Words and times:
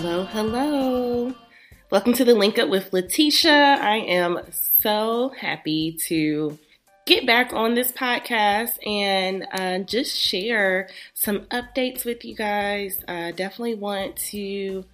Hello, 0.00 0.22
hello. 0.26 1.34
Welcome 1.90 2.12
to 2.12 2.24
the 2.24 2.36
Link 2.36 2.56
Up 2.56 2.68
with 2.68 2.92
Letitia. 2.92 3.78
I 3.80 3.96
am 3.96 4.38
so 4.78 5.30
happy 5.30 5.98
to 6.06 6.56
get 7.04 7.26
back 7.26 7.52
on 7.52 7.74
this 7.74 7.90
podcast 7.90 8.78
and 8.86 9.44
uh, 9.50 9.80
just 9.80 10.16
share 10.16 10.88
some 11.14 11.40
updates 11.46 12.04
with 12.04 12.24
you 12.24 12.36
guys. 12.36 13.02
I 13.08 13.32
definitely 13.32 13.74
want 13.74 14.14
to 14.30 14.84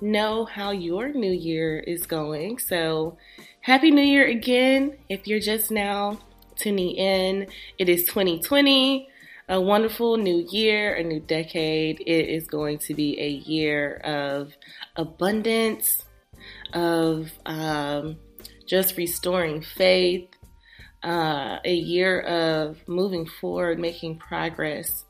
know 0.00 0.44
how 0.44 0.72
your 0.72 1.12
new 1.12 1.30
year 1.30 1.78
is 1.78 2.04
going. 2.04 2.58
So, 2.58 3.16
Happy 3.60 3.92
New 3.92 4.02
Year 4.02 4.26
again. 4.26 4.98
If 5.08 5.28
you're 5.28 5.38
just 5.38 5.70
now 5.70 6.18
tuning 6.56 6.96
in, 6.96 7.46
it 7.78 7.88
is 7.88 8.06
2020 8.06 9.07
a 9.48 9.60
wonderful 9.60 10.16
new 10.16 10.46
year, 10.50 10.94
a 10.94 11.02
new 11.02 11.20
decade. 11.20 12.00
It 12.00 12.28
is 12.28 12.46
going 12.46 12.78
to 12.80 12.94
be 12.94 13.18
a 13.18 13.28
year 13.28 13.96
of 14.04 14.52
abundance, 14.96 16.04
of 16.74 17.30
um, 17.46 18.18
just 18.66 18.96
restoring 18.96 19.62
faith, 19.62 20.28
uh, 21.02 21.58
a 21.64 21.74
year 21.74 22.20
of 22.20 22.86
moving 22.86 23.26
forward, 23.26 23.78
making 23.78 24.18
progress 24.18 25.06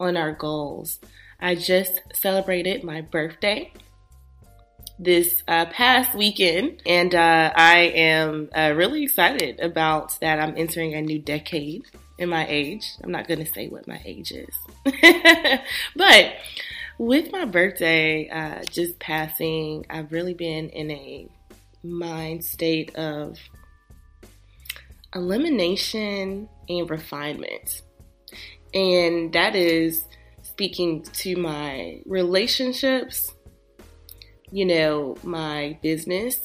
on 0.00 0.16
our 0.16 0.32
goals. 0.32 0.98
I 1.38 1.54
just 1.54 2.00
celebrated 2.14 2.84
my 2.84 3.02
birthday 3.02 3.72
this 4.98 5.42
uh, 5.48 5.66
past 5.66 6.14
weekend, 6.14 6.80
and 6.86 7.14
uh, 7.14 7.52
I 7.54 7.92
am 7.94 8.48
uh, 8.56 8.72
really 8.74 9.02
excited 9.02 9.60
about 9.60 10.18
that. 10.20 10.40
I'm 10.40 10.54
entering 10.56 10.94
a 10.94 11.02
new 11.02 11.18
decade 11.18 11.82
in 12.22 12.28
my 12.28 12.46
age. 12.48 12.92
I'm 13.02 13.10
not 13.10 13.28
going 13.28 13.44
to 13.44 13.52
say 13.52 13.68
what 13.68 13.86
my 13.86 14.00
age 14.04 14.32
is. 14.32 14.54
but 15.96 16.34
with 16.98 17.32
my 17.32 17.44
birthday 17.44 18.28
uh, 18.28 18.64
just 18.70 18.98
passing, 18.98 19.84
I've 19.90 20.12
really 20.12 20.34
been 20.34 20.68
in 20.70 20.90
a 20.90 21.28
mind 21.82 22.44
state 22.44 22.94
of 22.96 23.38
elimination 25.14 26.48
and 26.68 26.90
refinement. 26.90 27.82
And 28.72 29.32
that 29.32 29.54
is 29.54 30.04
speaking 30.42 31.02
to 31.02 31.36
my 31.36 32.00
relationships, 32.06 33.32
you 34.50 34.64
know, 34.64 35.16
my 35.22 35.78
business, 35.82 36.40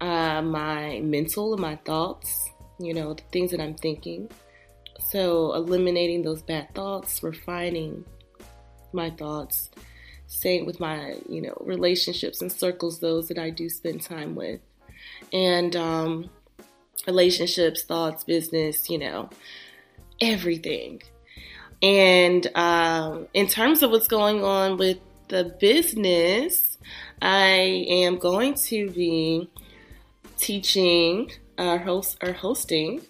uh, 0.00 0.42
my 0.42 1.00
mental 1.00 1.52
and 1.52 1.60
my 1.60 1.76
thoughts, 1.76 2.50
you 2.78 2.94
know, 2.94 3.14
the 3.14 3.22
things 3.32 3.50
that 3.50 3.60
I'm 3.60 3.74
thinking. 3.74 4.30
So, 5.00 5.52
eliminating 5.54 6.22
those 6.22 6.42
bad 6.42 6.74
thoughts, 6.74 7.22
refining 7.22 8.04
my 8.92 9.10
thoughts, 9.10 9.70
staying 10.26 10.66
with 10.66 10.80
my, 10.80 11.16
you 11.28 11.42
know, 11.42 11.56
relationships 11.60 12.40
and 12.40 12.50
circles, 12.50 13.00
those 13.00 13.28
that 13.28 13.38
I 13.38 13.50
do 13.50 13.68
spend 13.68 14.02
time 14.02 14.34
with. 14.34 14.60
And 15.32 15.74
um, 15.76 16.30
relationships, 17.06 17.82
thoughts, 17.82 18.24
business, 18.24 18.88
you 18.88 18.98
know, 18.98 19.30
everything. 20.20 21.02
And 21.82 22.46
um, 22.54 23.28
in 23.34 23.46
terms 23.46 23.82
of 23.82 23.90
what's 23.90 24.08
going 24.08 24.42
on 24.42 24.78
with 24.78 24.98
the 25.28 25.54
business, 25.60 26.78
I 27.20 27.86
am 27.88 28.18
going 28.18 28.54
to 28.54 28.90
be 28.90 29.50
teaching 30.38 31.30
uh, 31.58 31.78
host 31.78 32.18
or 32.22 32.32
hosting 32.32 33.02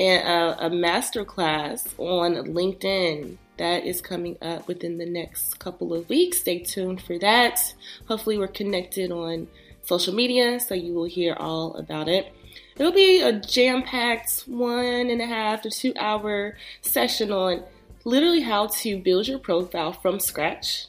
a, 0.00 0.56
a 0.66 0.70
master 0.70 1.24
class 1.24 1.86
on 1.98 2.34
LinkedIn 2.34 3.36
that 3.58 3.84
is 3.84 4.00
coming 4.00 4.38
up 4.40 4.66
within 4.66 4.96
the 4.98 5.06
next 5.06 5.58
couple 5.58 5.92
of 5.92 6.08
weeks. 6.08 6.38
Stay 6.38 6.60
tuned 6.60 7.02
for 7.02 7.18
that. 7.18 7.74
Hopefully, 8.08 8.38
we're 8.38 8.48
connected 8.48 9.12
on 9.12 9.48
social 9.82 10.14
media, 10.14 10.58
so 10.60 10.74
you 10.74 10.94
will 10.94 11.04
hear 11.04 11.34
all 11.34 11.74
about 11.76 12.08
it. 12.08 12.32
It'll 12.76 12.92
be 12.92 13.20
a 13.20 13.32
jam 13.38 13.82
packed 13.82 14.44
one 14.46 15.10
and 15.10 15.20
a 15.20 15.26
half 15.26 15.62
to 15.62 15.70
two 15.70 15.92
hour 15.98 16.56
session 16.80 17.30
on 17.30 17.62
literally 18.04 18.40
how 18.40 18.68
to 18.68 18.98
build 18.98 19.28
your 19.28 19.38
profile 19.38 19.92
from 19.92 20.18
scratch 20.18 20.86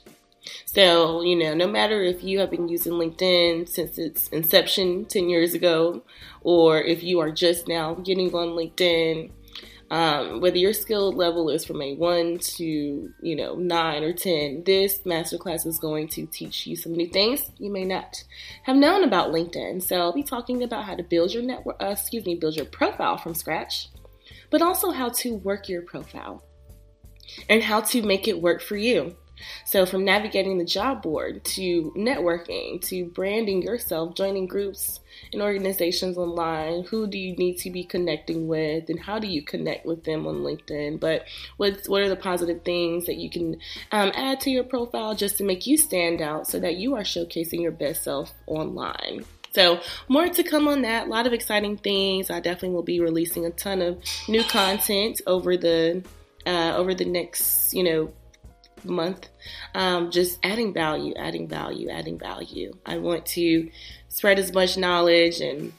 so, 0.65 1.21
you 1.21 1.35
know, 1.35 1.53
no 1.53 1.67
matter 1.67 2.01
if 2.01 2.23
you 2.23 2.39
have 2.39 2.49
been 2.49 2.67
using 2.67 2.93
LinkedIn 2.93 3.69
since 3.69 3.97
its 3.97 4.27
inception 4.29 5.05
10 5.05 5.29
years 5.29 5.53
ago, 5.53 6.03
or 6.41 6.81
if 6.81 7.03
you 7.03 7.19
are 7.19 7.31
just 7.31 7.67
now 7.67 7.93
getting 7.95 8.33
on 8.33 8.49
LinkedIn, 8.49 9.31
um, 9.91 10.39
whether 10.39 10.57
your 10.57 10.71
skill 10.71 11.11
level 11.11 11.49
is 11.49 11.65
from 11.65 11.81
a 11.81 11.93
1 11.95 12.39
to, 12.39 13.13
you 13.21 13.35
know, 13.35 13.55
9 13.55 14.03
or 14.03 14.13
10, 14.13 14.63
this 14.63 14.99
masterclass 14.99 15.67
is 15.67 15.77
going 15.77 16.07
to 16.09 16.25
teach 16.27 16.65
you 16.65 16.77
some 16.77 16.93
new 16.93 17.07
things 17.07 17.51
you 17.57 17.69
may 17.69 17.83
not 17.83 18.23
have 18.63 18.77
known 18.77 19.03
about 19.03 19.31
LinkedIn. 19.31 19.83
So 19.83 19.97
I'll 19.97 20.13
be 20.13 20.23
talking 20.23 20.63
about 20.63 20.85
how 20.85 20.95
to 20.95 21.03
build 21.03 21.33
your 21.33 21.43
network, 21.43 21.83
uh, 21.83 21.87
excuse 21.87 22.25
me, 22.25 22.35
build 22.35 22.55
your 22.55 22.65
profile 22.65 23.17
from 23.17 23.35
scratch, 23.35 23.89
but 24.49 24.61
also 24.61 24.91
how 24.91 25.09
to 25.09 25.35
work 25.35 25.67
your 25.67 25.81
profile 25.81 26.41
and 27.49 27.61
how 27.61 27.81
to 27.81 28.01
make 28.01 28.29
it 28.29 28.41
work 28.41 28.61
for 28.61 28.77
you. 28.77 29.15
So, 29.65 29.85
from 29.85 30.05
navigating 30.05 30.57
the 30.57 30.65
job 30.65 31.01
board 31.01 31.43
to 31.45 31.91
networking 31.95 32.81
to 32.87 33.05
branding 33.05 33.61
yourself, 33.61 34.15
joining 34.15 34.47
groups 34.47 34.99
and 35.33 35.41
organizations 35.41 36.17
online, 36.17 36.83
who 36.83 37.07
do 37.07 37.17
you 37.17 37.35
need 37.35 37.57
to 37.59 37.69
be 37.69 37.83
connecting 37.83 38.47
with 38.47 38.89
and 38.89 38.99
how 38.99 39.19
do 39.19 39.27
you 39.27 39.43
connect 39.43 39.85
with 39.85 40.03
them 40.03 40.27
on 40.27 40.41
LinkedIn? 40.41 40.99
But 40.99 41.25
what's, 41.57 41.87
what 41.87 42.01
are 42.01 42.09
the 42.09 42.15
positive 42.15 42.63
things 42.63 43.05
that 43.05 43.17
you 43.17 43.29
can 43.29 43.57
um, 43.91 44.11
add 44.15 44.39
to 44.41 44.49
your 44.49 44.63
profile 44.63 45.15
just 45.15 45.37
to 45.37 45.43
make 45.43 45.67
you 45.67 45.77
stand 45.77 46.21
out 46.21 46.47
so 46.47 46.59
that 46.59 46.75
you 46.75 46.95
are 46.95 47.01
showcasing 47.01 47.61
your 47.61 47.71
best 47.71 48.03
self 48.03 48.33
online? 48.47 49.25
So, 49.53 49.81
more 50.07 50.29
to 50.29 50.43
come 50.43 50.67
on 50.67 50.83
that. 50.83 51.07
A 51.07 51.09
lot 51.09 51.27
of 51.27 51.33
exciting 51.33 51.77
things. 51.77 52.29
I 52.29 52.39
definitely 52.39 52.69
will 52.69 52.83
be 52.83 53.01
releasing 53.01 53.45
a 53.45 53.51
ton 53.51 53.81
of 53.81 54.01
new 54.27 54.43
content 54.45 55.21
over 55.27 55.57
the 55.57 56.03
uh, 56.45 56.73
over 56.75 56.93
the 56.93 57.05
next, 57.05 57.73
you 57.73 57.83
know, 57.83 58.13
month. 58.85 59.29
Um, 59.73 60.11
just 60.11 60.39
adding 60.43 60.73
value, 60.73 61.13
adding 61.15 61.47
value, 61.47 61.89
adding 61.89 62.17
value. 62.17 62.73
I 62.85 62.97
want 62.97 63.25
to 63.27 63.69
spread 64.09 64.39
as 64.39 64.53
much 64.53 64.77
knowledge 64.77 65.39
and 65.39 65.73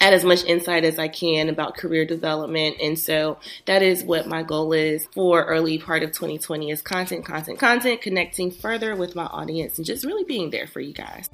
add 0.00 0.14
as 0.14 0.24
much 0.24 0.44
insight 0.44 0.84
as 0.84 0.98
I 0.98 1.08
can 1.08 1.48
about 1.48 1.76
career 1.76 2.04
development. 2.04 2.76
And 2.80 2.98
so 2.98 3.38
that 3.66 3.82
is 3.82 4.04
what 4.04 4.26
my 4.28 4.42
goal 4.42 4.72
is 4.72 5.06
for 5.12 5.44
early 5.44 5.78
part 5.78 6.02
of 6.02 6.12
2020 6.12 6.70
is 6.70 6.82
content, 6.82 7.24
content, 7.24 7.58
content, 7.58 8.00
connecting 8.00 8.50
further 8.50 8.94
with 8.94 9.16
my 9.16 9.26
audience 9.26 9.78
and 9.78 9.86
just 9.86 10.04
really 10.04 10.24
being 10.24 10.50
there 10.50 10.66
for 10.66 10.80
you 10.80 10.92
guys. 10.92 11.28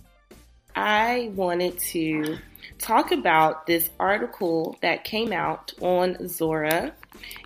I 0.76 1.30
wanted 1.34 1.78
to 1.78 2.38
talk 2.78 3.12
about 3.12 3.66
this 3.66 3.90
article 4.00 4.76
that 4.82 5.04
came 5.04 5.32
out 5.32 5.72
on 5.80 6.28
Zora. 6.28 6.94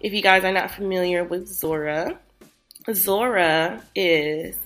If 0.03 0.12
you 0.12 0.22
guys 0.22 0.44
are 0.44 0.53
not 0.53 0.71
familiar 0.71 1.25
with 1.25 1.47
Zora, 1.47 2.19
Zora 2.93 3.82
is 3.94 4.56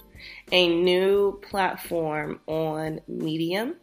a 0.50 0.68
new 0.68 1.40
platform 1.42 2.40
on 2.46 3.00
Medium 3.08 3.76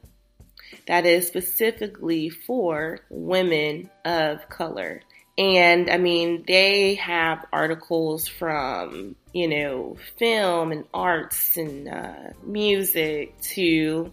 that 0.88 1.06
is 1.06 1.28
specifically 1.28 2.30
for 2.30 3.00
women 3.10 3.90
of 4.06 4.48
color. 4.50 5.02
And 5.38 5.90
I 5.90 5.98
mean, 5.98 6.44
they 6.48 6.96
have 6.96 7.46
articles 7.54 8.28
from, 8.28 9.16
you 9.34 9.48
know, 9.48 9.98
film 10.18 10.72
and 10.72 10.84
arts 10.94 11.56
and 11.56 11.88
uh, 11.88 12.34
music 12.44 13.40
to 13.54 14.12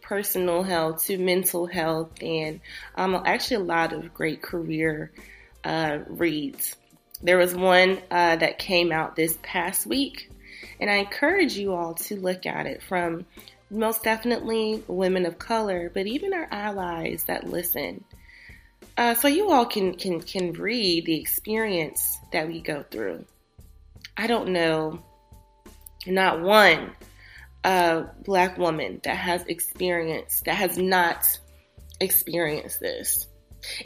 personal 0.00 0.62
health 0.62 1.04
to 1.06 1.18
mental 1.18 1.66
health 1.66 2.10
and 2.22 2.60
um, 2.96 3.14
actually 3.24 3.56
a 3.56 3.60
lot 3.60 3.92
of 3.92 4.12
great 4.12 4.42
career 4.42 5.12
uh, 5.64 5.98
reads. 6.08 6.76
There 7.22 7.38
was 7.38 7.54
one 7.54 8.00
uh, 8.10 8.36
that 8.36 8.58
came 8.58 8.90
out 8.90 9.14
this 9.14 9.38
past 9.42 9.86
week, 9.86 10.30
and 10.80 10.90
I 10.90 10.96
encourage 10.96 11.56
you 11.56 11.72
all 11.72 11.94
to 11.94 12.16
look 12.16 12.46
at 12.46 12.66
it 12.66 12.82
from 12.82 13.26
most 13.70 14.02
definitely 14.02 14.82
women 14.86 15.24
of 15.24 15.38
color, 15.38 15.90
but 15.92 16.06
even 16.06 16.34
our 16.34 16.48
allies 16.50 17.24
that 17.24 17.48
listen. 17.48 18.04
Uh, 18.96 19.14
so 19.14 19.28
you 19.28 19.50
all 19.50 19.64
can, 19.64 19.94
can 19.94 20.20
can 20.20 20.52
read 20.52 21.06
the 21.06 21.18
experience 21.18 22.18
that 22.32 22.46
we 22.46 22.60
go 22.60 22.84
through. 22.90 23.24
I 24.16 24.26
don't 24.26 24.50
know, 24.50 25.02
not 26.06 26.42
one 26.42 26.92
uh, 27.64 28.04
black 28.24 28.58
woman 28.58 29.00
that 29.04 29.16
has 29.16 29.44
experienced 29.44 30.44
that 30.44 30.56
has 30.56 30.76
not 30.76 31.24
experienced 32.00 32.80
this. 32.80 33.26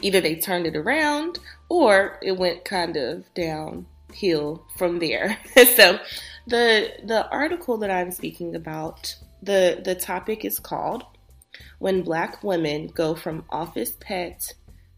Either 0.01 0.21
they 0.21 0.35
turned 0.35 0.65
it 0.65 0.75
around 0.75 1.39
or 1.69 2.19
it 2.21 2.37
went 2.37 2.65
kind 2.65 2.97
of 2.97 3.23
downhill 3.33 4.65
from 4.77 4.99
there. 4.99 5.37
so 5.75 5.99
the 6.47 6.91
the 7.03 7.27
article 7.29 7.77
that 7.77 7.91
I'm 7.91 8.11
speaking 8.11 8.55
about, 8.55 9.15
the 9.41 9.81
the 9.83 9.95
topic 9.95 10.45
is 10.45 10.59
called 10.59 11.03
When 11.79 12.01
Black 12.03 12.43
Women 12.43 12.87
Go 12.87 13.15
from 13.15 13.45
Office 13.49 13.91
Pet 13.99 14.53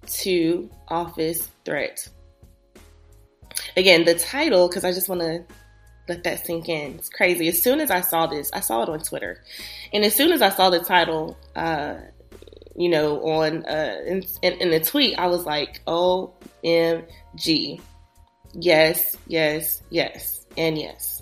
to 0.08 0.70
Office 0.88 1.50
Threat. 1.66 2.08
Again, 3.76 4.06
the 4.06 4.16
title, 4.16 4.68
because 4.68 4.86
I 4.86 4.94
just 4.94 5.10
want 5.10 5.22
to 5.22 5.44
let 6.08 6.24
that 6.24 6.46
sink 6.46 6.70
in. 6.70 6.96
It's 6.96 7.10
crazy. 7.10 7.48
As 7.48 7.62
soon 7.62 7.80
as 7.80 7.92
I 7.92 8.02
saw 8.02 8.28
this, 8.28 8.50
I 8.54 8.62
saw 8.62 8.84
it 8.84 8.90
on 8.90 9.00
Twitter, 9.00 9.44
and 9.92 10.04
as 10.06 10.16
soon 10.16 10.32
as 10.32 10.42
I 10.42 10.50
saw 10.50 10.70
the 10.70 10.80
title, 10.80 11.38
uh, 11.56 11.96
you 12.80 12.88
know, 12.88 13.22
on 13.26 13.66
uh, 13.66 13.98
in, 14.08 14.24
in, 14.42 14.72
the 14.72 14.80
tweet, 14.80 15.20
I 15.20 15.28
was 15.28 15.46
like, 15.46 15.84
"OMG, 15.86 17.82
yes, 18.54 19.18
yes, 19.28 19.84
yes, 19.90 20.46
and 20.58 20.78
yes." 20.78 21.22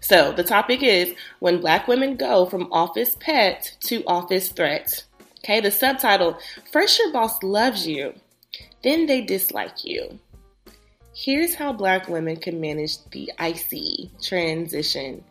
So 0.00 0.32
the 0.32 0.42
topic 0.42 0.82
is 0.82 1.14
when 1.38 1.60
Black 1.60 1.86
women 1.86 2.16
go 2.16 2.46
from 2.46 2.72
office 2.72 3.16
pet 3.20 3.76
to 3.84 4.02
office 4.08 4.48
threat. 4.48 5.04
Okay, 5.38 5.60
the 5.60 5.70
subtitle: 5.70 6.36
First, 6.72 6.98
your 6.98 7.12
boss 7.12 7.40
loves 7.44 7.86
you, 7.86 8.12
then 8.82 9.06
they 9.06 9.20
dislike 9.20 9.84
you. 9.84 10.18
Here's 11.14 11.54
how 11.54 11.72
black 11.72 12.08
women 12.08 12.36
can 12.36 12.60
manage 12.60 13.02
the 13.12 13.32
icy 13.38 14.10
transition. 14.20 15.24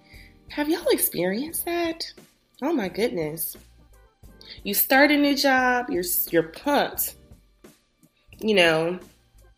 Have 0.48 0.70
y'all 0.70 0.88
experienced 0.88 1.66
that? 1.66 2.12
Oh 2.62 2.72
my 2.74 2.88
goodness. 2.88 3.58
You 4.64 4.74
start 4.74 5.12
a 5.12 5.18
new 5.18 5.36
job, 5.36 5.90
you're 5.90 6.04
you're 6.32 6.44
pumped. 6.44 7.16
You 8.40 8.56
know, 8.56 9.00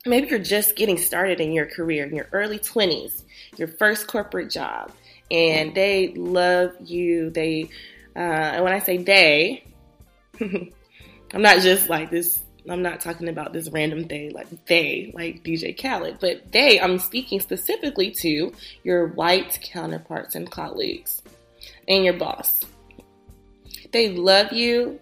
maybe 0.05 0.27
you're 0.27 0.39
just 0.39 0.75
getting 0.75 0.97
started 0.97 1.39
in 1.39 1.51
your 1.51 1.65
career 1.65 2.05
in 2.05 2.15
your 2.15 2.27
early 2.31 2.59
20s, 2.59 3.23
your 3.57 3.67
first 3.67 4.07
corporate 4.07 4.49
job, 4.49 4.91
and 5.31 5.73
they 5.73 6.13
love 6.15 6.73
you. 6.79 7.29
They 7.29 7.69
uh, 8.15 8.19
and 8.19 8.63
when 8.63 8.73
I 8.73 8.79
say 8.79 8.97
they, 8.97 9.63
I'm 10.41 11.41
not 11.41 11.61
just 11.61 11.89
like 11.89 12.09
this 12.11 12.39
I'm 12.69 12.81
not 12.81 12.99
talking 12.99 13.29
about 13.29 13.53
this 13.53 13.69
random 13.69 14.07
they, 14.07 14.29
like 14.29 14.65
they, 14.65 15.11
like 15.13 15.43
DJ 15.43 15.79
Khaled, 15.79 16.17
but 16.19 16.51
they, 16.51 16.79
I'm 16.79 16.99
speaking 16.99 17.39
specifically 17.39 18.11
to 18.11 18.53
your 18.83 19.07
white 19.07 19.59
counterparts 19.63 20.35
and 20.35 20.49
colleagues 20.49 21.21
and 21.87 22.03
your 22.03 22.15
boss. 22.15 22.61
They 23.97 24.09
love 24.09 24.53
you, 24.53 24.99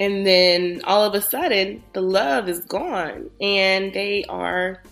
and 0.00 0.26
then 0.26 0.80
all 0.84 1.04
of 1.04 1.12
a 1.12 1.20
sudden, 1.20 1.82
the 1.92 2.00
love 2.00 2.48
is 2.48 2.60
gone, 2.60 3.28
and 3.42 3.92
they 3.92 4.24
are 4.26 4.82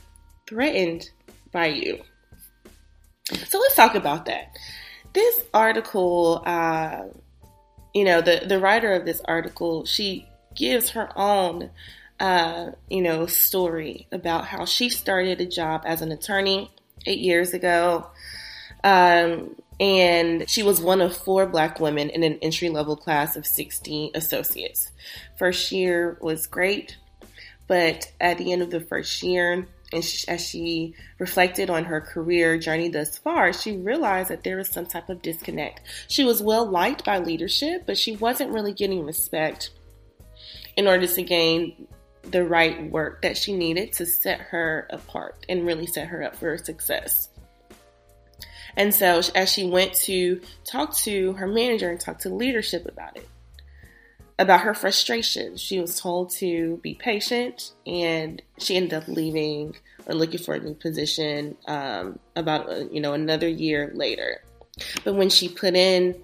threatened 0.47 1.09
by 1.51 1.69
you. 1.69 2.03
So 3.47 3.61
let's 3.61 3.77
talk 3.77 3.95
about 3.95 4.27
that. 4.27 4.55
This 5.15 5.41
article, 5.55 6.43
uh, 6.45 7.05
you 7.95 8.05
know, 8.05 8.21
the, 8.21 8.43
the 8.47 8.61
writer 8.61 8.93
of 8.93 9.07
this 9.07 9.23
article, 9.25 9.87
she 9.87 10.29
gives 10.55 10.91
her 10.91 11.09
own, 11.17 11.71
uh, 12.21 12.73
you 12.91 13.01
know, 13.01 13.25
story 13.25 14.07
about 14.13 14.45
how 14.45 14.67
she 14.67 14.91
started 14.91 15.41
a 15.41 15.47
job 15.47 15.81
as 15.87 16.03
an 16.03 16.13
attorney 16.13 16.71
eight 17.07 17.21
years 17.21 17.55
ago. 17.55 18.07
Um, 18.85 19.57
and 19.81 20.49
she 20.49 20.63
was 20.63 20.81
one 20.81 21.01
of 21.01 21.17
four 21.17 21.47
black 21.47 21.79
women 21.81 22.11
in 22.11 22.23
an 22.23 22.39
entry 22.43 22.69
level 22.69 22.97
class 22.97 23.37
of 23.37 23.47
16 23.47 24.13
associates. 24.15 24.91
First 25.37 25.71
year 25.71 26.19
was 26.21 26.47
great, 26.47 26.97
but 27.67 28.13
at 28.21 28.39
the 28.39 28.53
end 28.53 28.63
of 28.63 28.71
the 28.71 28.81
first 28.81 29.23
year, 29.23 29.53
and 29.53 29.67
as 30.29 30.47
she 30.47 30.95
reflected 31.19 31.71
on 31.71 31.85
her 31.85 32.01
career 32.01 32.59
journey 32.59 32.89
thus 32.89 33.17
far, 33.17 33.53
she 33.53 33.77
realized 33.77 34.31
that 34.31 34.45
there 34.45 34.57
was 34.57 34.69
some 34.69 34.87
type 34.87 35.09
of 35.09 35.23
disconnect. 35.23 35.81
She 36.09 36.25
was 36.25 36.43
well 36.43 36.67
liked 36.67 37.05
by 37.05 37.19
leadership, 37.19 37.85
but 37.87 37.97
she 37.97 38.17
wasn't 38.17 38.53
really 38.53 38.75
getting 38.75 39.05
respect 39.05 39.71
in 40.77 40.87
order 40.87 41.07
to 41.07 41.23
gain 41.23 41.87
the 42.23 42.45
right 42.45 42.91
work 42.91 43.23
that 43.23 43.37
she 43.37 43.57
needed 43.57 43.93
to 43.95 44.05
set 44.05 44.41
her 44.41 44.87
apart 44.91 45.47
and 45.49 45.67
really 45.67 45.87
set 45.87 46.09
her 46.09 46.23
up 46.23 46.37
for 46.37 46.59
success. 46.59 47.31
And 48.79 48.95
so, 48.95 49.21
as 49.35 49.53
she 49.53 49.67
went 49.67 49.93
to 50.05 50.41
talk 50.65 50.97
to 50.99 51.35
her 51.35 51.47
manager 51.47 51.91
and 51.91 52.01
talk 52.01 52.21
to 52.21 52.31
leadership 52.31 52.87
about 52.87 53.17
it, 53.17 53.29
about 54.39 54.61
her 54.61 54.73
frustration, 54.73 55.57
she 55.57 55.81
was 55.81 56.01
told 56.01 56.31
to 56.37 56.79
be 56.83 56.95
patient, 56.95 57.73
and 57.87 58.41
she 58.57 58.77
ended 58.77 58.95
up 58.95 59.07
leaving 59.09 59.77
or 60.07 60.15
looking 60.15 60.41
for 60.41 60.55
a 60.55 60.61
new 60.61 60.75
position 60.75 61.57
um, 61.67 62.19
about 62.37 62.71
uh, 62.71 62.85
you 62.91 63.01
know 63.01 63.13
another 63.13 63.49
year 63.49 63.91
later. 63.95 64.43
But 65.05 65.17
when 65.17 65.29
she 65.29 65.49
put 65.49 65.75
in 65.75 66.15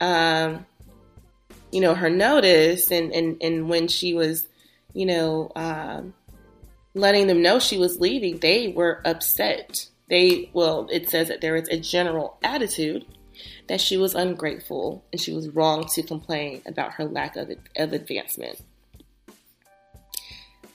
um, 0.00 0.66
you 1.72 1.80
know, 1.80 1.94
her 1.94 2.10
notice 2.10 2.90
and, 2.90 3.12
and, 3.12 3.42
and 3.42 3.68
when 3.68 3.88
she 3.88 4.14
was, 4.14 4.46
you 4.92 5.06
know, 5.06 5.52
um, 5.54 6.14
letting 6.94 7.26
them 7.26 7.42
know 7.42 7.58
she 7.58 7.78
was 7.78 8.00
leaving, 8.00 8.38
they 8.38 8.68
were 8.68 9.00
upset. 9.04 9.88
They, 10.10 10.50
well, 10.52 10.88
it 10.90 11.08
says 11.08 11.28
that 11.28 11.40
there 11.40 11.56
is 11.56 11.68
a 11.68 11.78
general 11.78 12.36
attitude 12.42 13.06
that 13.68 13.80
she 13.80 13.96
was 13.96 14.14
ungrateful 14.16 15.04
and 15.12 15.20
she 15.20 15.32
was 15.32 15.48
wrong 15.48 15.86
to 15.94 16.02
complain 16.02 16.60
about 16.66 16.92
her 16.94 17.04
lack 17.04 17.36
of, 17.36 17.50
of 17.76 17.92
advancement. 17.92 18.60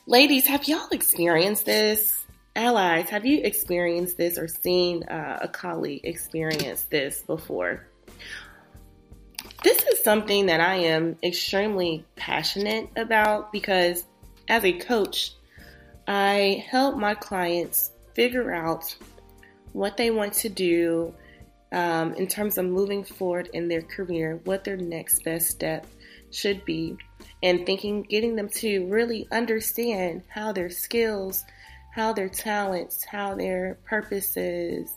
Ladies, 0.07 0.47
have 0.47 0.67
y'all 0.67 0.87
experienced 0.91 1.65
this? 1.65 2.23
Allies, 2.55 3.09
have 3.09 3.25
you 3.25 3.41
experienced 3.43 4.17
this 4.17 4.37
or 4.37 4.47
seen 4.47 5.03
uh, 5.03 5.39
a 5.41 5.49
colleague 5.49 6.05
experience 6.05 6.83
this 6.83 7.21
before? 7.23 7.85
This 9.63 9.83
is 9.83 10.01
something 10.01 10.45
that 10.45 10.61
I 10.61 10.75
am 10.75 11.17
extremely 11.21 12.05
passionate 12.15 12.89
about 12.95 13.51
because 13.51 14.05
as 14.47 14.63
a 14.63 14.71
coach, 14.71 15.33
I 16.07 16.63
help 16.69 16.95
my 16.95 17.15
clients 17.15 17.91
figure 18.13 18.53
out 18.53 18.95
what 19.75 19.97
they 19.97 20.09
want 20.09 20.31
to 20.31 20.47
do 20.47 21.13
um, 21.73 22.13
in 22.13 22.27
terms 22.27 22.57
of 22.57 22.65
moving 22.65 23.03
forward 23.03 23.49
in 23.51 23.67
their 23.67 23.81
career, 23.81 24.39
what 24.45 24.63
their 24.63 24.77
next 24.77 25.21
best 25.25 25.49
step 25.49 25.85
should 26.31 26.63
be, 26.63 26.95
and 27.43 27.65
thinking, 27.65 28.03
getting 28.03 28.37
them 28.37 28.47
to 28.47 28.85
really 28.87 29.27
understand 29.33 30.23
how 30.29 30.53
their 30.53 30.69
skills, 30.69 31.43
how 31.93 32.13
their 32.13 32.29
talents, 32.29 33.03
how 33.03 33.35
their 33.35 33.77
purposes, 33.83 34.89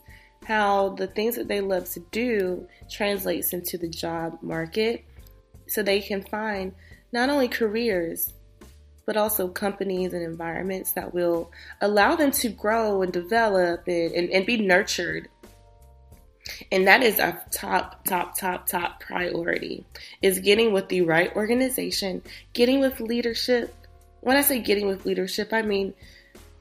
how 0.44 0.90
the 0.90 1.08
things 1.08 1.34
that 1.34 1.48
they 1.48 1.60
love 1.60 1.90
to 1.90 2.00
do 2.12 2.64
translates 2.88 3.52
into 3.52 3.78
the 3.78 3.88
job 3.88 4.38
market 4.42 5.04
so 5.66 5.82
they 5.82 6.00
can 6.00 6.22
find 6.22 6.72
not 7.12 7.28
only 7.28 7.48
careers 7.48 8.32
but 9.08 9.16
also 9.16 9.48
companies 9.48 10.12
and 10.12 10.22
environments 10.22 10.92
that 10.92 11.14
will 11.14 11.50
allow 11.80 12.14
them 12.14 12.30
to 12.30 12.50
grow 12.50 13.00
and 13.00 13.10
develop 13.10 13.88
and, 13.88 14.12
and, 14.12 14.28
and 14.28 14.44
be 14.44 14.58
nurtured 14.58 15.30
and 16.70 16.86
that 16.86 17.02
is 17.02 17.18
a 17.18 17.42
top 17.50 18.04
top 18.04 18.36
top 18.36 18.66
top 18.66 19.00
priority 19.00 19.82
is 20.20 20.40
getting 20.40 20.74
with 20.74 20.90
the 20.90 21.00
right 21.00 21.34
organization 21.36 22.20
getting 22.52 22.80
with 22.80 23.00
leadership 23.00 23.74
when 24.20 24.36
i 24.36 24.42
say 24.42 24.58
getting 24.58 24.86
with 24.86 25.06
leadership 25.06 25.54
i 25.54 25.62
mean 25.62 25.94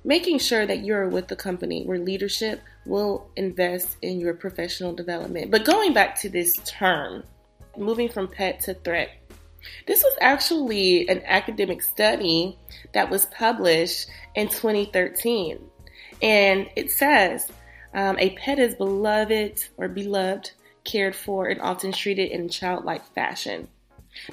making 0.05 0.39
sure 0.39 0.65
that 0.65 0.85
you're 0.85 1.09
with 1.09 1.27
the 1.27 1.35
company 1.35 1.83
where 1.83 1.99
leadership 1.99 2.61
will 2.85 3.29
invest 3.35 3.97
in 4.01 4.21
your 4.21 4.33
professional 4.33 4.93
development. 4.93 5.51
But 5.51 5.65
going 5.65 5.91
back 5.93 6.17
to 6.21 6.29
this 6.29 6.55
term, 6.63 7.25
moving 7.75 8.07
from 8.07 8.29
pet 8.29 8.61
to 8.61 8.73
threat, 8.73 9.09
this 9.85 10.03
was 10.03 10.15
actually 10.21 11.07
an 11.09 11.21
academic 11.25 11.81
study 11.81 12.57
that 12.93 13.09
was 13.09 13.25
published 13.25 14.07
in 14.35 14.47
2013. 14.47 15.59
And 16.21 16.69
it 16.75 16.91
says 16.91 17.51
um, 17.93 18.17
a 18.19 18.31
pet 18.31 18.59
is 18.59 18.75
beloved 18.75 19.63
or 19.77 19.87
beloved, 19.87 20.51
cared 20.83 21.15
for, 21.15 21.47
and 21.47 21.61
often 21.61 21.91
treated 21.91 22.31
in 22.31 22.45
a 22.45 22.49
childlike 22.49 23.05
fashion. 23.13 23.67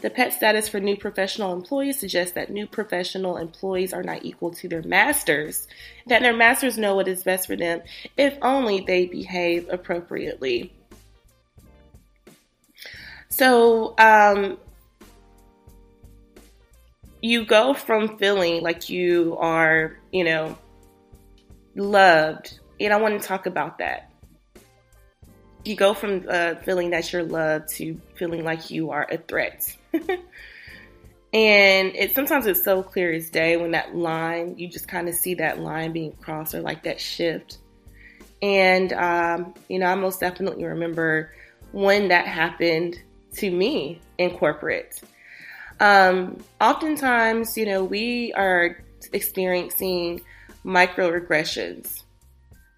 The 0.00 0.10
pet 0.10 0.32
status 0.32 0.68
for 0.68 0.80
new 0.80 0.96
professional 0.96 1.52
employees 1.52 2.00
suggests 2.00 2.34
that 2.34 2.50
new 2.50 2.66
professional 2.66 3.36
employees 3.36 3.92
are 3.92 4.02
not 4.02 4.24
equal 4.24 4.50
to 4.52 4.68
their 4.68 4.82
masters, 4.82 5.66
that 6.06 6.22
their 6.22 6.36
masters 6.36 6.78
know 6.78 6.94
what 6.94 7.08
is 7.08 7.22
best 7.22 7.46
for 7.46 7.56
them 7.56 7.82
if 8.16 8.36
only 8.40 8.80
they 8.80 9.06
behave 9.06 9.68
appropriately. 9.70 10.72
So, 13.28 13.94
um, 13.98 14.58
you 17.24 17.44
go 17.44 17.74
from 17.74 18.18
feeling 18.18 18.62
like 18.62 18.88
you 18.88 19.36
are, 19.38 19.98
you 20.12 20.24
know, 20.24 20.58
loved, 21.74 22.60
and 22.78 22.92
I 22.92 22.96
want 22.96 23.20
to 23.20 23.26
talk 23.26 23.46
about 23.46 23.78
that 23.78 24.10
you 25.64 25.74
go 25.74 25.94
from 25.94 26.26
uh, 26.28 26.54
feeling 26.56 26.90
that 26.90 27.12
you're 27.12 27.22
loved 27.22 27.68
to 27.68 28.00
feeling 28.16 28.44
like 28.44 28.70
you 28.70 28.90
are 28.90 29.06
a 29.10 29.16
threat. 29.16 29.74
and 29.92 30.18
it 31.32 32.14
sometimes 32.14 32.46
it's 32.46 32.62
so 32.62 32.82
clear 32.82 33.12
as 33.12 33.30
day 33.30 33.56
when 33.56 33.70
that 33.72 33.96
line 33.96 34.56
you 34.58 34.68
just 34.68 34.86
kind 34.86 35.08
of 35.08 35.14
see 35.14 35.34
that 35.34 35.60
line 35.60 35.92
being 35.92 36.12
crossed 36.12 36.54
or 36.54 36.60
like 36.60 36.82
that 36.84 37.00
shift. 37.00 37.58
And 38.42 38.92
um, 38.92 39.54
you 39.68 39.78
know, 39.78 39.86
I 39.86 39.94
most 39.94 40.20
definitely 40.20 40.64
remember 40.64 41.32
when 41.72 42.08
that 42.08 42.26
happened 42.26 43.00
to 43.36 43.50
me 43.50 44.00
in 44.18 44.36
corporate. 44.36 45.00
Um, 45.80 46.42
oftentimes, 46.60 47.56
you 47.56 47.66
know, 47.66 47.84
we 47.84 48.32
are 48.34 48.84
experiencing 49.12 50.22
microaggressions 50.64 52.04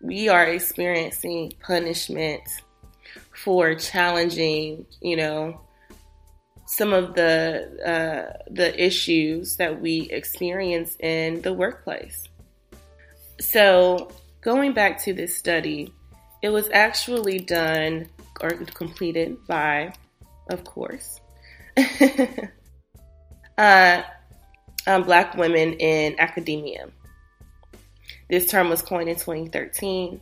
we 0.01 0.29
are 0.29 0.45
experiencing 0.45 1.53
punishment 1.61 2.43
for 3.35 3.75
challenging, 3.75 4.87
you 5.01 5.17
know, 5.17 5.61
some 6.67 6.93
of 6.93 7.15
the 7.15 7.69
uh, 7.85 8.43
the 8.51 8.83
issues 8.83 9.57
that 9.57 9.81
we 9.81 10.03
experience 10.11 10.97
in 11.01 11.43
the 11.43 11.53
workplace. 11.53 12.25
So, 13.41 14.11
going 14.41 14.73
back 14.73 15.03
to 15.05 15.13
this 15.13 15.37
study, 15.37 15.93
it 16.43 16.49
was 16.49 16.69
actually 16.73 17.39
done 17.39 18.09
or 18.41 18.51
completed 18.51 19.37
by, 19.47 19.93
of 20.51 20.65
course, 20.65 21.21
uh, 23.59 24.03
um, 24.87 25.03
black 25.03 25.37
women 25.37 25.75
in 25.75 26.19
academia. 26.19 26.89
This 28.29 28.51
term 28.51 28.69
was 28.69 28.83
coined 28.83 29.09
in 29.09 29.17
2013, 29.17 30.21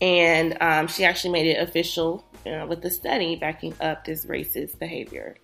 and 0.00 0.56
um, 0.60 0.86
she 0.88 1.04
actually 1.04 1.32
made 1.32 1.46
it 1.46 1.60
official 1.60 2.24
uh, 2.46 2.66
with 2.68 2.82
the 2.82 2.90
study 2.90 3.36
backing 3.36 3.74
up 3.80 4.04
this 4.04 4.26
racist 4.26 4.78
behavior. 4.78 5.36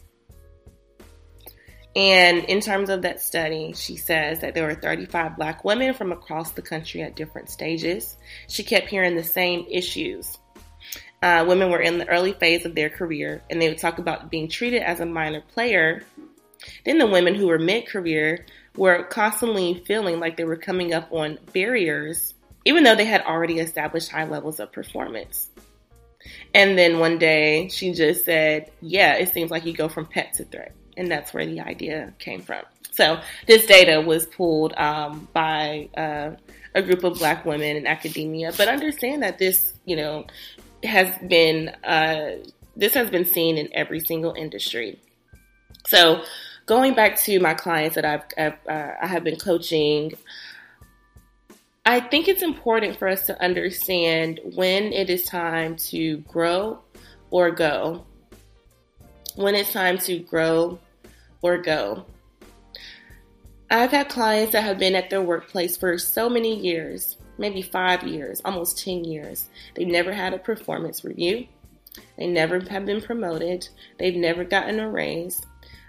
And 1.97 2.45
in 2.45 2.61
terms 2.61 2.90
of 2.90 3.02
that 3.02 3.23
study, 3.23 3.73
she 3.75 3.97
says 3.97 4.40
that 4.40 4.54
there 4.54 4.66
were 4.66 4.75
35 4.75 5.37
black 5.37 5.64
women 5.64 5.95
from 5.95 6.12
across 6.12 6.50
the 6.50 6.61
country 6.61 7.02
at 7.02 7.16
different 7.16 7.49
stages. 7.49 8.18
She 8.49 8.62
kept 8.62 8.88
hearing 8.88 9.16
the 9.16 9.25
same 9.25 9.64
issues. 9.71 10.37
Uh, 11.23 11.47
women 11.49 11.71
were 11.71 11.80
in 11.80 11.97
the 11.97 12.06
early 12.09 12.35
phase 12.35 12.66
of 12.66 12.75
their 12.75 12.90
career 12.90 13.42
and 13.49 13.61
they 13.61 13.71
would 13.71 13.78
talk 13.78 13.99
about 13.99 14.30
being 14.30 14.47
treated 14.47 14.83
as 14.83 15.00
a 15.00 15.06
minor 15.06 15.40
player. 15.40 16.02
Then 16.86 16.96
the 16.96 17.06
women 17.06 17.34
who 17.34 17.48
were 17.48 17.58
mid 17.58 17.86
career 17.86 18.46
were 18.76 19.02
constantly 19.04 19.84
feeling 19.86 20.18
like 20.18 20.38
they 20.38 20.44
were 20.44 20.56
coming 20.56 20.94
up 20.94 21.12
on 21.12 21.38
barriers, 21.52 22.32
even 22.64 22.84
though 22.84 22.96
they 22.96 23.04
had 23.04 23.22
already 23.22 23.58
established 23.58 24.10
high 24.10 24.24
levels 24.24 24.58
of 24.60 24.72
performance. 24.72 25.50
And 26.54 26.78
then 26.78 26.98
one 26.98 27.18
day 27.18 27.68
she 27.68 27.92
just 27.92 28.24
said, 28.24 28.70
Yeah, 28.80 29.16
it 29.16 29.34
seems 29.34 29.50
like 29.50 29.66
you 29.66 29.74
go 29.74 29.88
from 29.90 30.06
pet 30.06 30.32
to 30.34 30.44
threat 30.44 30.74
and 30.96 31.10
that's 31.10 31.34
where 31.34 31.46
the 31.46 31.60
idea 31.60 32.12
came 32.18 32.40
from. 32.40 32.62
So 32.92 33.20
this 33.46 33.66
data 33.66 34.00
was 34.00 34.26
pulled 34.26 34.72
um, 34.74 35.28
by 35.32 35.90
uh, 35.96 36.30
a 36.74 36.82
group 36.82 37.04
of 37.04 37.18
Black 37.18 37.44
women 37.44 37.76
in 37.76 37.86
academia, 37.86 38.52
but 38.56 38.68
understand 38.68 39.22
that 39.22 39.38
this, 39.38 39.74
you 39.84 39.96
know, 39.96 40.26
has 40.82 41.14
been 41.28 41.68
uh, 41.84 42.36
this 42.74 42.94
has 42.94 43.10
been 43.10 43.24
seen 43.24 43.58
in 43.58 43.68
every 43.72 44.00
single 44.00 44.32
industry. 44.34 45.00
So 45.86 46.24
going 46.66 46.94
back 46.94 47.16
to 47.20 47.38
my 47.40 47.54
clients 47.54 47.94
that 47.94 48.04
I've, 48.04 48.25
I've 48.37 48.66
uh, 48.68 48.94
I 49.00 49.06
have 49.06 49.25
been 49.25 49.38
coaching. 49.38 50.12
I 51.85 52.00
think 52.00 52.26
it's 52.26 52.42
important 52.42 52.96
for 52.96 53.06
us 53.08 53.26
to 53.26 53.42
understand 53.42 54.40
when 54.54 54.92
it 54.92 55.08
is 55.08 55.25
time 55.25 55.76
to 55.76 56.18
grow 56.18 56.80
or 57.30 57.52
go. 57.52 58.04
When 59.37 59.54
it's 59.54 59.73
time 59.73 59.99
to 59.99 60.18
grow 60.18 60.80
or 61.42 61.58
go. 61.58 62.04
I've 63.70 63.90
had 63.90 64.08
clients 64.08 64.52
that 64.52 64.62
have 64.62 64.78
been 64.78 64.94
at 64.94 65.11
their 65.11 65.23
workplace 65.23 65.76
for 65.76 65.99
so 65.99 66.28
many 66.28 66.58
years, 66.58 67.16
maybe 67.38 67.62
five 67.62 68.04
years, 68.04 68.40
almost 68.44 68.78
10 68.78 69.04
years. 69.04 69.49
They've 69.75 69.87
never 69.87 70.12
had 70.12 70.35
a 70.35 70.38
performance 70.38 71.04
review. 71.04 71.46
They 72.16 72.26
never 72.26 72.61
have 72.61 72.87
been 72.87 73.00
promoted. 73.00 73.68
They've 73.99 74.16
never 74.16 74.44
gotten 74.44 74.80
a 74.80 74.88
raise. 74.88 75.40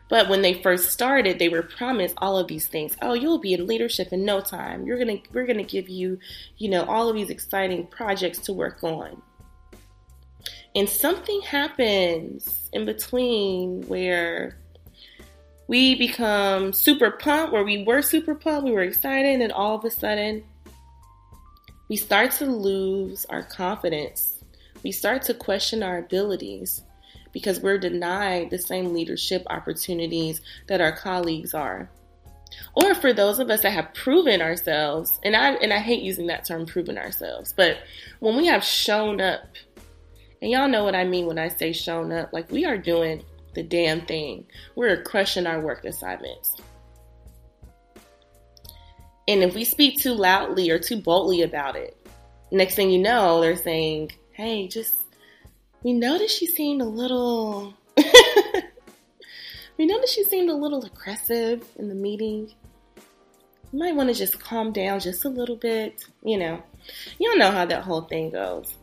But 0.10 0.30
when 0.30 0.42
they 0.42 0.62
first 0.62 0.92
started, 0.92 1.38
they 1.38 1.50
were 1.50 1.64
promised 1.64 2.16
all 2.18 2.38
of 2.38 2.48
these 2.48 2.68
things. 2.68 2.96
Oh, 3.02 3.14
you'll 3.14 3.40
be 3.40 3.54
in 3.54 3.68
leadership 3.68 4.14
in 4.14 4.24
no 4.24 4.40
time. 4.40 4.86
You're 4.86 4.98
gonna 4.98 5.18
we're 5.34 5.46
gonna 5.46 5.64
give 5.64 5.90
you, 5.90 6.20
you 6.58 6.70
know, 6.70 6.86
all 6.86 7.10
of 7.10 7.16
these 7.16 7.30
exciting 7.30 7.88
projects 7.88 8.40
to 8.40 8.54
work 8.54 8.84
on. 8.84 9.22
And 10.76 10.88
something 10.88 11.42
happens 11.42 12.70
in 12.72 12.86
between 12.86 13.82
where 13.88 14.58
we 15.68 15.96
become 15.96 16.72
super 16.72 17.12
pumped, 17.12 17.52
where 17.52 17.64
we 17.64 17.84
were 17.84 18.02
super 18.02 18.36
pumped, 18.36 18.64
we 18.64 18.72
were 18.72 18.84
excited, 18.84 19.34
and 19.34 19.42
then 19.42 19.52
all 19.52 19.76
of 19.76 19.84
a 19.84 19.92
sudden, 19.92 20.44
we 21.90 21.98
start 21.98 22.32
to 22.34 22.46
lose 22.46 23.26
our 23.26 23.44
confidence. 23.44 24.36
We 24.84 24.92
start 24.92 25.24
to 25.24 25.34
question 25.34 25.84
our 25.84 25.98
abilities 25.98 26.84
because 27.38 27.60
we're 27.60 27.78
denied 27.78 28.50
the 28.50 28.58
same 28.58 28.94
leadership 28.94 29.44
opportunities 29.52 30.42
that 30.68 30.82
our 30.82 30.92
colleagues 30.92 31.54
are. 31.54 31.88
Or 32.74 32.96
for 32.96 33.14
those 33.14 33.38
of 33.38 33.52
us 33.52 33.62
that 33.62 33.74
have 33.74 33.94
proven 33.94 34.42
ourselves, 34.42 35.20
and 35.24 35.36
I 35.36 35.52
and 35.56 35.72
I 35.72 35.78
hate 35.78 36.02
using 36.02 36.26
that 36.28 36.46
term 36.46 36.66
proven 36.66 36.98
ourselves, 36.98 37.54
but 37.56 37.78
when 38.20 38.36
we 38.36 38.48
have 38.48 38.64
shown 38.64 39.22
up, 39.22 39.44
and 40.42 40.50
y'all 40.50 40.68
know 40.68 40.84
what 40.84 40.96
I 40.96 41.04
mean 41.04 41.28
when 41.28 41.38
I 41.38 41.50
say 41.50 41.74
shown 41.74 42.12
up, 42.12 42.34
like 42.34 42.50
we 42.52 42.66
are 42.66 42.78
doing 42.78 43.24
the 43.54 43.62
damn 43.62 44.02
thing. 44.02 44.48
We're 44.76 45.04
crushing 45.04 45.46
our 45.46 45.60
work 45.60 45.86
assignments. 45.86 46.56
And 49.28 49.44
if 49.44 49.54
we 49.54 49.66
speak 49.66 50.00
too 50.00 50.14
loudly 50.14 50.72
or 50.72 50.80
too 50.80 51.02
boldly 51.02 51.44
about 51.44 51.76
it, 51.76 51.98
next 52.52 52.76
thing 52.76 52.90
you 52.90 53.00
know, 53.00 53.42
they're 53.42 53.56
saying, 53.56 54.12
hey, 54.32 54.68
just, 54.68 54.96
we 55.84 55.94
noticed 55.94 56.38
she 56.38 56.48
seemed 56.48 56.82
a 56.82 56.86
little, 56.86 57.74
we 59.78 59.86
noticed 59.86 60.18
you 60.18 60.26
seemed 60.26 60.50
a 60.50 60.56
little 60.56 60.84
aggressive 60.84 61.66
in 61.78 61.88
the 61.90 61.96
meeting. 61.96 62.52
You 63.72 63.80
might 63.80 63.96
want 63.96 64.10
to 64.10 64.16
just 64.16 64.40
calm 64.40 64.72
down 64.72 65.00
just 65.00 65.26
a 65.26 65.30
little 65.30 65.56
bit. 65.56 66.06
You 66.24 66.38
know, 66.38 66.64
you 67.20 67.30
don't 67.30 67.40
know 67.40 67.52
how 67.52 67.66
that 67.66 67.84
whole 67.84 68.02
thing 68.02 68.32
goes. 68.32 68.74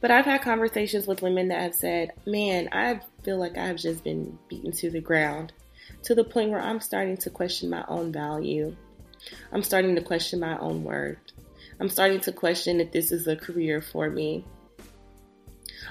But 0.00 0.10
I've 0.10 0.26
had 0.26 0.42
conversations 0.42 1.06
with 1.06 1.22
women 1.22 1.48
that 1.48 1.62
have 1.62 1.74
said, 1.74 2.10
man, 2.26 2.68
I 2.72 3.00
feel 3.22 3.38
like 3.38 3.56
I've 3.56 3.76
just 3.76 4.04
been 4.04 4.38
beaten 4.48 4.70
to 4.72 4.90
the 4.90 5.00
ground 5.00 5.54
to 6.02 6.14
the 6.14 6.24
point 6.24 6.50
where 6.50 6.60
I'm 6.60 6.80
starting 6.80 7.16
to 7.18 7.30
question 7.30 7.70
my 7.70 7.84
own 7.88 8.12
value. 8.12 8.76
I'm 9.52 9.62
starting 9.62 9.94
to 9.96 10.02
question 10.02 10.40
my 10.40 10.58
own 10.58 10.84
worth. 10.84 11.16
I'm 11.80 11.88
starting 11.88 12.20
to 12.20 12.32
question 12.32 12.80
if 12.80 12.92
this 12.92 13.10
is 13.10 13.26
a 13.26 13.36
career 13.36 13.80
for 13.80 14.10
me. 14.10 14.44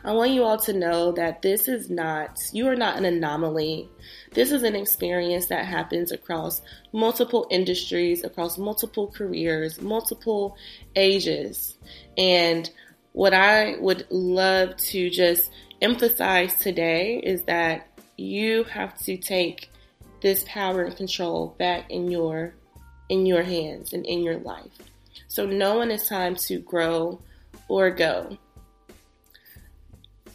I 0.03 0.11
want 0.11 0.31
you 0.31 0.43
all 0.43 0.57
to 0.59 0.73
know 0.73 1.11
that 1.13 1.41
this 1.41 1.67
is 1.67 1.89
not, 1.89 2.39
you 2.51 2.67
are 2.67 2.75
not 2.75 2.97
an 2.97 3.05
anomaly. 3.05 3.89
This 4.31 4.51
is 4.51 4.63
an 4.63 4.75
experience 4.75 5.47
that 5.47 5.65
happens 5.65 6.11
across 6.11 6.61
multiple 6.91 7.47
industries, 7.49 8.23
across 8.23 8.57
multiple 8.57 9.07
careers, 9.07 9.81
multiple 9.81 10.57
ages. 10.95 11.75
And 12.17 12.69
what 13.13 13.33
I 13.33 13.77
would 13.79 14.07
love 14.09 14.75
to 14.77 15.09
just 15.09 15.51
emphasize 15.81 16.55
today 16.55 17.19
is 17.23 17.43
that 17.43 17.87
you 18.17 18.63
have 18.65 18.97
to 19.03 19.17
take 19.17 19.69
this 20.21 20.45
power 20.47 20.83
and 20.83 20.95
control 20.95 21.55
back 21.59 21.89
in 21.91 22.09
your 22.09 22.55
in 23.09 23.25
your 23.25 23.43
hands 23.43 23.93
and 23.93 24.05
in 24.05 24.23
your 24.23 24.37
life. 24.37 24.71
So 25.27 25.45
know 25.45 25.79
when 25.79 25.91
it's 25.91 26.07
time 26.07 26.35
to 26.35 26.59
grow 26.59 27.21
or 27.67 27.91
go. 27.91 28.37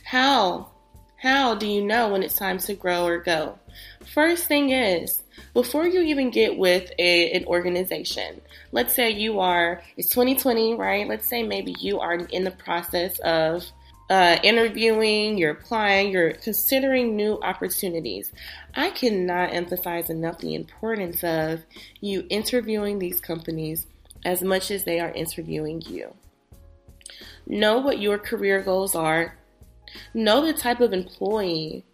How 0.08 0.70
how 1.16 1.54
do 1.54 1.66
you 1.66 1.84
know 1.84 2.08
when 2.08 2.22
it's 2.22 2.34
time 2.34 2.56
to 2.60 2.72
grow 2.72 3.04
or 3.04 3.18
go? 3.18 3.58
First 4.14 4.46
thing 4.46 4.70
is, 4.70 5.22
before 5.52 5.86
you 5.86 6.00
even 6.00 6.30
get 6.30 6.56
with 6.56 6.90
a, 6.98 7.30
an 7.32 7.44
organization, 7.44 8.40
let's 8.72 8.94
say 8.94 9.10
you 9.10 9.40
are, 9.40 9.82
it's 9.98 10.08
2020, 10.08 10.76
right? 10.76 11.06
Let's 11.06 11.26
say 11.26 11.42
maybe 11.42 11.74
you 11.78 12.00
are 12.00 12.14
in 12.14 12.44
the 12.44 12.52
process 12.52 13.18
of 13.18 13.66
uh, 14.08 14.38
interviewing, 14.42 15.36
you're 15.36 15.50
applying, 15.50 16.10
you're 16.10 16.32
considering 16.32 17.14
new 17.14 17.38
opportunities. 17.42 18.32
I 18.74 18.88
cannot 18.88 19.52
emphasize 19.52 20.08
enough 20.08 20.38
the 20.38 20.54
importance 20.54 21.22
of 21.22 21.60
you 22.00 22.26
interviewing 22.30 22.98
these 22.98 23.20
companies 23.20 23.86
as 24.24 24.40
much 24.40 24.70
as 24.70 24.84
they 24.84 25.00
are 25.00 25.10
interviewing 25.10 25.82
you. 25.82 26.14
Know 27.46 27.80
what 27.80 27.98
your 27.98 28.16
career 28.16 28.62
goals 28.62 28.94
are. 28.94 29.34
Know 30.14 30.44
the 30.44 30.52
type 30.52 30.80
of 30.80 30.92
employee 30.92 31.84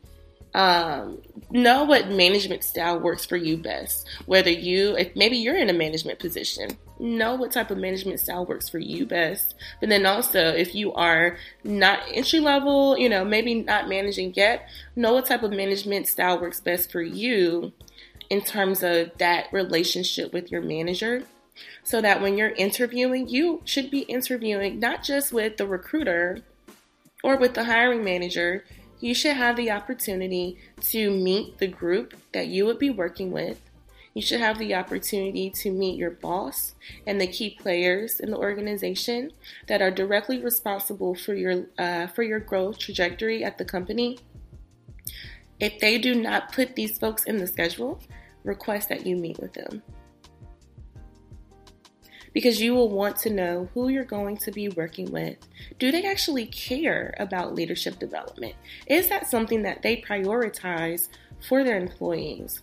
um, 0.54 1.20
know 1.50 1.82
what 1.82 2.08
management 2.10 2.62
style 2.62 3.00
works 3.00 3.24
for 3.24 3.36
you 3.36 3.56
best. 3.56 4.06
Whether 4.26 4.50
you, 4.50 4.96
maybe 5.16 5.36
you're 5.36 5.56
in 5.56 5.68
a 5.68 5.72
management 5.72 6.20
position, 6.20 6.78
know 7.00 7.34
what 7.34 7.50
type 7.50 7.72
of 7.72 7.78
management 7.78 8.20
style 8.20 8.46
works 8.46 8.68
for 8.68 8.78
you 8.78 9.04
best. 9.04 9.56
But 9.80 9.88
then 9.88 10.06
also, 10.06 10.38
if 10.38 10.74
you 10.74 10.92
are 10.94 11.36
not 11.64 12.00
entry 12.12 12.38
level, 12.38 12.96
you 12.96 13.08
know, 13.08 13.24
maybe 13.24 13.62
not 13.62 13.88
managing 13.88 14.32
yet, 14.36 14.68
know 14.94 15.14
what 15.14 15.26
type 15.26 15.42
of 15.42 15.50
management 15.50 16.06
style 16.06 16.40
works 16.40 16.60
best 16.60 16.92
for 16.92 17.02
you 17.02 17.72
in 18.30 18.40
terms 18.40 18.84
of 18.84 19.10
that 19.18 19.52
relationship 19.52 20.32
with 20.32 20.52
your 20.52 20.62
manager. 20.62 21.24
So 21.82 22.00
that 22.00 22.20
when 22.20 22.38
you're 22.38 22.50
interviewing, 22.50 23.28
you 23.28 23.60
should 23.64 23.90
be 23.90 24.00
interviewing 24.00 24.78
not 24.78 25.02
just 25.04 25.32
with 25.32 25.56
the 25.56 25.66
recruiter 25.66 26.42
or 27.24 27.36
with 27.36 27.54
the 27.54 27.64
hiring 27.64 28.04
manager 28.04 28.64
you 29.00 29.12
should 29.14 29.36
have 29.36 29.56
the 29.56 29.70
opportunity 29.70 30.56
to 30.80 31.10
meet 31.10 31.58
the 31.58 31.66
group 31.66 32.14
that 32.32 32.46
you 32.46 32.64
would 32.64 32.78
be 32.78 32.88
working 32.90 33.32
with, 33.32 33.60
You 34.14 34.22
should 34.22 34.40
have 34.40 34.58
the 34.58 34.74
opportunity 34.76 35.50
to 35.50 35.72
meet 35.72 35.98
your 35.98 36.12
boss 36.12 36.74
and 37.04 37.20
the 37.20 37.26
key 37.26 37.50
players 37.50 38.20
in 38.20 38.30
the 38.30 38.38
organization 38.38 39.32
that 39.66 39.82
are 39.82 39.90
directly 39.90 40.38
responsible 40.38 41.16
for 41.16 41.34
your 41.34 41.66
uh, 41.76 42.06
for 42.06 42.22
your 42.22 42.38
growth 42.38 42.78
trajectory 42.78 43.42
at 43.42 43.58
the 43.58 43.64
company. 43.64 44.18
If 45.58 45.80
they 45.80 45.98
do 45.98 46.14
not 46.14 46.52
put 46.52 46.76
these 46.76 46.96
folks 46.96 47.24
in 47.24 47.38
the 47.38 47.48
schedule, 47.48 48.00
request 48.44 48.88
that 48.88 49.04
you 49.04 49.16
meet 49.16 49.40
with 49.40 49.54
them. 49.54 49.82
Because 52.34 52.60
you 52.60 52.74
will 52.74 52.90
want 52.90 53.16
to 53.18 53.30
know 53.30 53.70
who 53.72 53.88
you're 53.88 54.04
going 54.04 54.36
to 54.38 54.50
be 54.50 54.68
working 54.68 55.10
with. 55.10 55.38
Do 55.78 55.90
they 55.90 56.04
actually 56.04 56.46
care 56.46 57.14
about 57.18 57.54
leadership 57.54 57.98
development? 57.98 58.54
Is 58.86 59.08
that 59.08 59.30
something 59.30 59.62
that 59.62 59.80
they 59.80 60.02
prioritize 60.02 61.08
for 61.48 61.64
their 61.64 61.78
employees? 61.78 62.60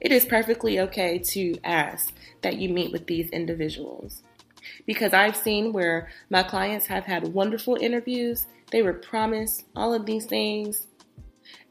It 0.00 0.10
is 0.10 0.24
perfectly 0.24 0.80
okay 0.80 1.18
to 1.18 1.54
ask 1.62 2.12
that 2.40 2.56
you 2.56 2.68
meet 2.68 2.90
with 2.90 3.06
these 3.06 3.30
individuals. 3.30 4.24
Because 4.84 5.12
I've 5.12 5.36
seen 5.36 5.72
where 5.72 6.10
my 6.28 6.42
clients 6.42 6.86
have 6.86 7.04
had 7.04 7.32
wonderful 7.32 7.76
interviews, 7.80 8.46
they 8.72 8.82
were 8.82 8.94
promised 8.94 9.66
all 9.76 9.94
of 9.94 10.06
these 10.06 10.26
things, 10.26 10.88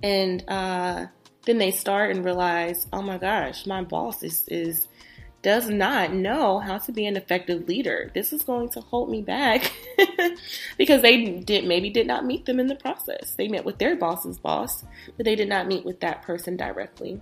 and 0.02 0.44
uh, 0.48 1.08
then 1.46 1.58
they 1.58 1.72
start 1.72 2.12
and 2.16 2.24
realize, 2.24 2.88
oh 2.94 3.02
my 3.02 3.18
gosh, 3.18 3.66
my 3.66 3.84
boss 3.84 4.24
is, 4.24 4.46
is 4.48 4.88
does 5.42 5.70
not 5.70 6.14
know 6.14 6.60
how 6.60 6.78
to 6.78 6.92
be 6.92 7.06
an 7.06 7.18
effective 7.18 7.68
leader. 7.68 8.12
This 8.14 8.32
is 8.32 8.44
going 8.44 8.70
to 8.70 8.82
hold 8.82 9.10
me 9.10 9.22
back 9.22 9.72
because 10.78 11.02
they 11.02 11.40
did 11.40 11.66
maybe 11.66 11.90
did 11.90 12.08
not 12.08 12.26
meet 12.26 12.46
them 12.46 12.60
in 12.60 12.68
the 12.68 12.76
process. 12.76 13.34
They 13.36 13.48
met 13.48 13.66
with 13.66 13.80
their 13.80 13.96
boss's 13.96 14.40
boss, 14.40 14.84
but 15.18 15.26
they 15.26 15.36
did 15.36 15.50
not 15.50 15.68
meet 15.68 15.86
with 15.86 16.00
that 16.02 16.22
person 16.22 16.58
directly. 16.58 17.20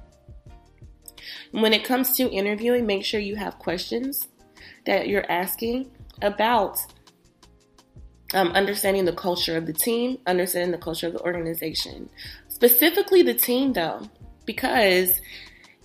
When 1.52 1.74
it 1.74 1.84
comes 1.84 2.14
to 2.14 2.30
interviewing, 2.30 2.86
make 2.86 3.06
sure 3.06 3.20
you 3.20 3.36
have 3.36 3.60
questions 3.60 4.28
that 4.86 5.08
you're 5.08 5.30
asking 5.30 5.92
about 6.22 6.80
um, 8.34 8.50
understanding 8.50 9.06
the 9.06 9.14
culture 9.14 9.58
of 9.58 9.66
the 9.66 9.74
team, 9.74 10.20
understanding 10.28 10.72
the 10.72 10.78
culture 10.78 11.08
of 11.08 11.14
the 11.14 11.22
organization. 11.22 12.10
Specifically, 12.48 13.22
the 13.22 13.34
team, 13.34 13.74
though, 13.74 14.02
because 14.46 15.22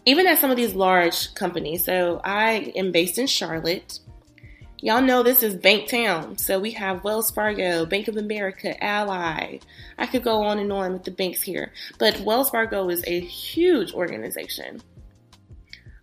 even 0.07 0.27
at 0.27 0.39
some 0.39 0.51
of 0.51 0.57
these 0.57 0.75
large 0.75 1.35
companies, 1.35 1.85
so 1.85 2.21
I 2.25 2.73
am 2.77 2.93
based 2.93 3.19
in 3.19 3.27
Charlotte. 3.27 4.01
Y'all 4.81 5.01
know 5.01 5.23
this 5.23 5.43
is 5.43 5.55
Bank 5.55 5.89
Town. 5.89 6.37
So 6.37 6.61
we 6.61 6.73
have 6.73 7.05
Wells 7.05 7.31
Fargo, 7.31 7.87
Bank 7.87 8.07
of 8.09 8.19
America, 8.19 8.83
Ally. 8.85 9.61
I 9.97 10.07
could 10.07 10.23
go 10.23 10.43
on 10.43 10.59
and 10.59 10.71
on 10.71 10.93
with 10.93 11.05
the 11.05 11.11
banks 11.11 11.41
here. 11.41 11.73
But 11.99 12.21
Wells 12.21 12.51
Fargo 12.51 12.91
is 12.91 13.03
a 13.07 13.21
huge 13.21 13.95
organization. 13.95 14.83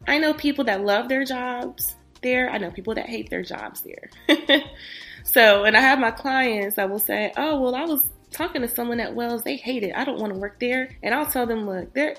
I 0.07 0.17
know 0.17 0.33
people 0.33 0.63
that 0.63 0.83
love 0.83 1.09
their 1.09 1.23
jobs 1.23 1.95
there. 2.23 2.49
I 2.49 2.57
know 2.57 2.71
people 2.71 2.95
that 2.95 3.07
hate 3.07 3.29
their 3.29 3.43
jobs 3.43 3.83
there. 3.83 4.09
so, 5.23 5.65
and 5.65 5.77
I 5.77 5.81
have 5.81 5.99
my 5.99 6.11
clients 6.11 6.75
that 6.77 6.89
will 6.89 6.97
say, 6.97 7.31
"Oh, 7.37 7.59
well, 7.61 7.75
I 7.75 7.85
was 7.85 8.09
talking 8.31 8.63
to 8.63 8.67
someone 8.67 8.99
at 8.99 9.13
Wells. 9.13 9.43
They 9.43 9.57
hate 9.57 9.83
it. 9.83 9.93
I 9.95 10.03
don't 10.05 10.19
want 10.19 10.33
to 10.33 10.39
work 10.39 10.59
there." 10.59 10.89
And 11.03 11.13
I'll 11.13 11.27
tell 11.27 11.45
them, 11.45 11.67
"Look, 11.67 11.93
there, 11.93 12.15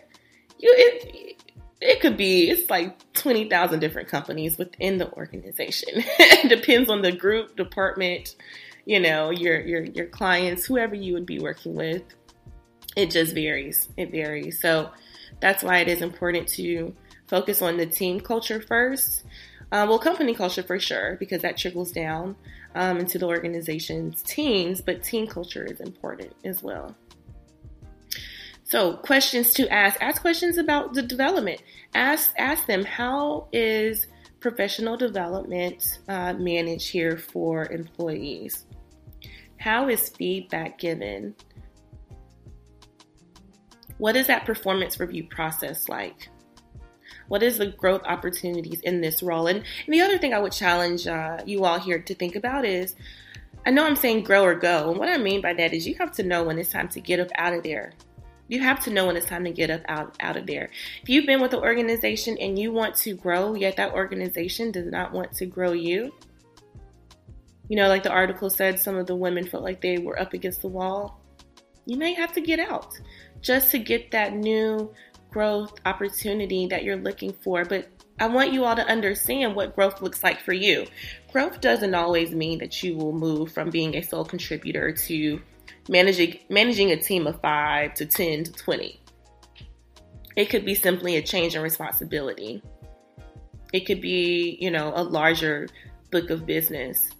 you 0.59 0.73
it, 0.79 1.43
it 1.83 2.01
could 2.01 2.17
be 2.17 2.49
it's 2.49 2.71
like 2.71 3.13
20,000 3.15 3.81
different 3.81 4.09
companies 4.09 4.57
within 4.57 4.99
the 4.99 5.13
organization. 5.13 5.89
it 5.97 6.49
depends 6.49 6.89
on 6.89 7.03
the 7.03 7.13
group, 7.13 7.57
department, 7.57 8.37
you 8.85 9.01
know, 9.01 9.31
your 9.31 9.61
your 9.61 9.83
your 9.85 10.07
clients, 10.07 10.65
whoever 10.65 10.95
you 10.95 11.13
would 11.15 11.27
be 11.27 11.39
working 11.39 11.75
with. 11.75 12.03
It 12.97 13.11
just 13.11 13.35
varies. 13.35 13.89
It 13.97 14.11
varies. 14.11 14.61
So 14.61 14.91
that's 15.41 15.63
why 15.63 15.79
it 15.79 15.89
is 15.89 16.03
important 16.03 16.49
to 16.51 16.95
focus 17.27 17.63
on 17.63 17.77
the 17.77 17.87
team 17.87 18.21
culture 18.21 18.61
first. 18.61 19.25
Uh, 19.73 19.87
well, 19.89 19.99
company 19.99 20.35
culture 20.35 20.63
for 20.63 20.79
sure, 20.79 21.17
because 21.19 21.41
that 21.41 21.57
trickles 21.57 21.91
down 21.91 22.37
um, 22.75 22.99
into 22.99 23.19
the 23.19 23.27
organization's 23.27 24.23
teams, 24.23 24.83
but 24.83 25.03
team 25.03 25.27
culture 25.27 25.65
is 25.65 25.81
important 25.81 26.33
as 26.45 26.63
well. 26.63 26.95
So, 28.73 28.95
questions 28.95 29.53
to 29.53 29.71
ask. 29.71 30.01
Ask 30.01 30.23
questions 30.23 30.57
about 30.57 30.95
the 30.95 31.03
development. 31.03 31.63
Ask 31.95 32.33
ask 32.39 32.65
them 32.65 32.87
how 32.87 33.49
is 33.53 34.07
professional 34.41 34.97
development 34.97 35.99
uh, 36.09 36.33
managed 36.33 36.89
here 36.89 37.19
for 37.19 37.71
employees. 37.71 38.65
How 39.59 39.91
is 39.91 40.09
feedback 40.09 40.79
given? 40.79 41.35
What 43.99 44.17
is 44.17 44.27
that 44.29 44.47
performance 44.47 44.99
review 44.99 45.25
process 45.29 45.91
like? 45.91 46.31
What 47.29 47.43
is 47.43 47.59
the 47.59 47.67
growth 47.67 48.05
opportunities 48.07 48.81
in 48.81 49.03
this 49.03 49.23
role? 49.23 49.49
And, 49.49 49.59
and 49.59 49.95
the 49.95 50.01
other 50.01 50.17
thing 50.17 50.33
I 50.33 50.39
would 50.39 50.53
challenge 50.53 51.07
uh, 51.07 51.41
you 51.45 51.67
all 51.67 51.79
here 51.79 51.99
to 51.99 52.15
think 52.15 52.37
about 52.37 52.65
is 52.65 52.95
I 53.67 53.71
know 53.71 53.85
I'm 53.85 53.97
saying 53.97 54.25
grow 54.25 54.43
or 54.43 54.55
go. 54.55 54.89
And 54.89 54.99
what 54.99 55.11
I 55.11 55.19
mean 55.19 55.43
by 55.43 55.53
that 55.53 55.75
is 55.75 55.87
you 55.87 55.95
have 55.97 56.13
to 56.13 56.23
know 56.23 56.43
when 56.43 56.59
it's 56.59 56.71
time 56.71 56.89
to 56.89 57.03
get 57.03 57.21
up 57.21 57.29
out 57.35 57.53
of 57.53 57.65
there 57.65 57.93
you 58.53 58.61
have 58.61 58.81
to 58.85 58.91
know 58.91 59.07
when 59.07 59.17
it's 59.17 59.25
time 59.25 59.45
to 59.45 59.51
get 59.51 59.71
up 59.71 59.81
out, 59.89 60.15
out 60.21 60.37
of 60.37 60.47
there. 60.47 60.69
If 61.03 61.09
you've 61.09 61.25
been 61.25 61.41
with 61.41 61.55
an 61.55 61.61
organization 61.61 62.37
and 62.39 62.59
you 62.59 62.71
want 62.71 62.95
to 62.97 63.15
grow, 63.15 63.55
yet 63.55 63.77
that 63.77 63.95
organization 63.95 64.71
does 64.71 64.91
not 64.91 65.11
want 65.11 65.33
to 65.37 65.47
grow 65.47 65.73
you, 65.73 66.13
you 67.71 67.77
know, 67.77 67.89
like 67.89 68.03
the 68.03 68.11
article 68.11 68.51
said, 68.51 68.79
some 68.79 68.97
of 68.97 69.07
the 69.07 69.17
women 69.17 69.47
felt 69.47 69.63
like 69.63 69.81
they 69.81 69.97
were 69.97 70.21
up 70.21 70.35
against 70.35 70.61
the 70.61 70.69
wall. 70.69 71.19
You 71.87 71.97
may 71.97 72.13
have 72.13 72.35
to 72.35 72.43
get 72.43 72.61
out 72.61 72.93
just 73.41 73.71
to 73.71 73.79
get 73.79 74.11
that 74.11 74.35
new 74.35 74.93
growth 75.31 75.73
opportunity 75.87 76.67
that 76.67 76.85
you're 76.85 76.97
looking 76.97 77.33
for. 77.33 77.65
But 77.65 77.89
I 78.21 78.27
want 78.27 78.53
you 78.53 78.67
all 78.67 78.77
to 78.77 78.87
understand 78.87 79.57
what 79.57 79.75
growth 79.75 80.03
looks 80.03 80.23
like 80.23 80.43
for 80.43 80.53
you. 80.53 80.87
Growth 81.33 81.63
doesn't 81.63 81.95
always 81.95 82.35
mean 82.35 82.59
that 82.59 82.83
you 82.83 82.99
will 82.99 83.15
move 83.15 83.51
from 83.51 83.71
being 83.71 83.97
a 83.97 84.03
sole 84.03 84.27
contributor 84.27 84.93
to 84.93 85.41
managing 85.89 86.39
managing 86.49 86.91
a 86.91 86.97
team 86.97 87.27
of 87.27 87.41
5 87.41 87.95
to 87.95 88.07
10 88.07 88.45
to 88.45 88.53
20. 88.53 89.01
It 90.37 90.47
could 90.47 90.65
be 90.65 90.75
simply 90.75 91.17
a 91.17 91.23
change 91.23 91.55
in 91.55 91.63
responsibility. 91.63 92.63
It 93.73 93.81
could 93.87 94.01
be, 94.01 94.57
you 94.61 94.71
know, 94.71 94.93
a 94.95 95.03
larger 95.03 95.69
book 96.11 96.31
of 96.31 96.47
business. 96.47 97.11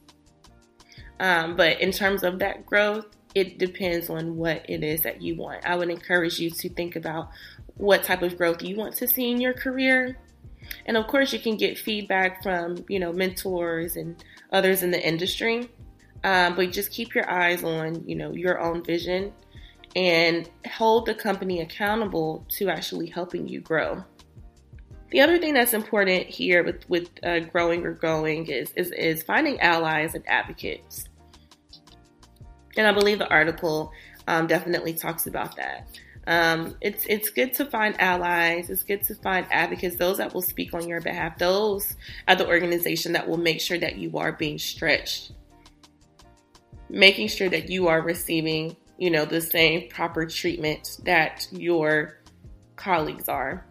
Um, 1.21 1.57
but 1.57 1.81
in 1.81 1.93
terms 1.93 2.23
of 2.23 2.39
that 2.41 2.67
growth, 2.67 3.07
it 3.35 3.59
depends 3.59 4.11
on 4.11 4.37
what 4.37 4.65
it 4.69 4.83
is 4.83 5.03
that 5.03 5.23
you 5.23 5.37
want. 5.37 5.65
I 5.65 5.77
would 5.77 5.91
encourage 5.91 6.39
you 6.39 6.51
to 6.51 6.69
think 6.69 6.97
about 6.97 7.31
what 7.77 8.03
type 8.03 8.23
of 8.23 8.37
growth 8.37 8.63
you 8.63 8.77
want 8.77 8.95
to 8.97 9.09
see 9.09 9.31
in 9.31 9.41
your 9.41 9.55
career. 9.55 10.19
And 10.87 10.97
of 10.97 11.07
course, 11.07 11.33
you 11.33 11.39
can 11.39 11.57
get 11.57 11.79
feedback 11.79 12.43
from, 12.43 12.85
you 12.89 12.99
know, 12.99 13.13
mentors 13.13 13.97
and 13.97 14.23
others 14.53 14.83
in 14.83 14.91
the 14.91 15.07
industry. 15.07 15.71
Um, 16.25 16.55
but 16.55 16.71
just 16.71 16.91
keep 16.91 17.15
your 17.15 17.29
eyes 17.29 17.65
on, 17.65 18.07
you 18.07 18.15
know, 18.15 18.33
your 18.33 18.61
own 18.61 18.85
vision 18.85 19.33
and 19.97 20.49
hold 20.71 21.07
the 21.07 21.15
company 21.15 21.61
accountable 21.61 22.47
to 22.51 22.69
actually 22.69 23.07
helping 23.07 23.49
you 23.49 23.61
grow. 23.61 24.03
The 25.11 25.21
other 25.21 25.39
thing 25.39 25.53
that's 25.53 25.75
important 25.75 26.27
here 26.27 26.65
with, 26.65 26.89
with 26.89 27.11
uh, 27.23 27.41
growing 27.41 27.85
or 27.85 27.93
going 27.93 28.47
is, 28.47 28.73
is, 28.77 28.93
is 28.93 29.23
finding 29.23 29.61
allies 29.61 30.15
and 30.15 30.27
advocates. 30.27 31.05
And 32.77 32.87
I 32.87 32.93
believe 32.93 33.19
the 33.19 33.29
article 33.29 33.93
um, 34.27 34.47
definitely 34.47 34.95
talks 34.95 35.27
about 35.27 35.57
that. 35.57 35.87
Um, 36.27 36.77
it's 36.81 37.05
it's 37.07 37.31
good 37.31 37.53
to 37.55 37.67
find 37.67 38.01
allies. 38.01 38.71
It's 38.71 38.85
good 38.85 39.03
to 39.05 39.15
find 39.17 39.45
advocates, 39.51 39.97
those 39.97 40.19
that 40.19 40.33
will 40.33 40.41
speak 40.41 40.73
on 40.73 40.89
your 40.89 41.01
behalf, 41.01 41.37
those 41.37 41.97
at 42.29 42.39
the 42.39 42.47
organization 42.47 43.13
that 43.15 43.29
will 43.29 43.39
make 43.39 43.61
sure 43.61 43.77
that 43.79 43.97
you 43.97 44.17
are 44.17 44.31
being 44.31 44.57
stretched 44.57 45.33
making 46.93 47.27
sure 47.29 47.49
that 47.49 47.71
you 47.71 47.89
are 47.89 48.03
receiving, 48.03 48.77
you 48.99 49.11
know, 49.11 49.25
the 49.25 49.41
same 49.41 49.89
proper 49.89 50.27
treatment 50.27 50.99
that 51.05 51.49
your 51.51 52.19
colleagues 52.77 53.29
are. 53.29 53.67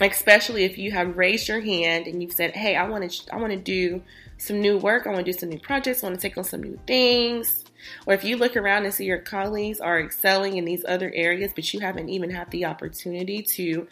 Especially 0.00 0.64
if 0.64 0.78
you 0.78 0.90
have 0.90 1.18
raised 1.18 1.46
your 1.46 1.60
hand 1.60 2.06
and 2.06 2.22
you've 2.22 2.32
said, 2.32 2.56
"Hey, 2.56 2.74
I 2.74 2.88
want 2.88 3.10
to 3.10 3.34
I 3.34 3.36
want 3.36 3.52
to 3.52 3.58
do 3.58 4.02
some 4.38 4.58
new 4.58 4.78
work. 4.78 5.06
I 5.06 5.10
want 5.10 5.26
to 5.26 5.32
do 5.32 5.38
some 5.38 5.50
new 5.50 5.58
projects. 5.58 6.02
I 6.02 6.06
want 6.06 6.18
to 6.18 6.22
take 6.22 6.38
on 6.38 6.44
some 6.44 6.62
new 6.62 6.78
things." 6.86 7.64
Or 8.06 8.14
if 8.14 8.24
you 8.24 8.36
look 8.36 8.56
around 8.56 8.84
and 8.84 8.94
see 8.94 9.04
your 9.04 9.18
colleagues 9.18 9.78
are 9.80 10.00
excelling 10.00 10.56
in 10.56 10.64
these 10.64 10.84
other 10.86 11.12
areas, 11.14 11.52
but 11.54 11.72
you 11.72 11.80
haven't 11.80 12.08
even 12.08 12.30
had 12.30 12.50
the 12.50 12.64
opportunity 12.64 13.42
to 13.42 13.86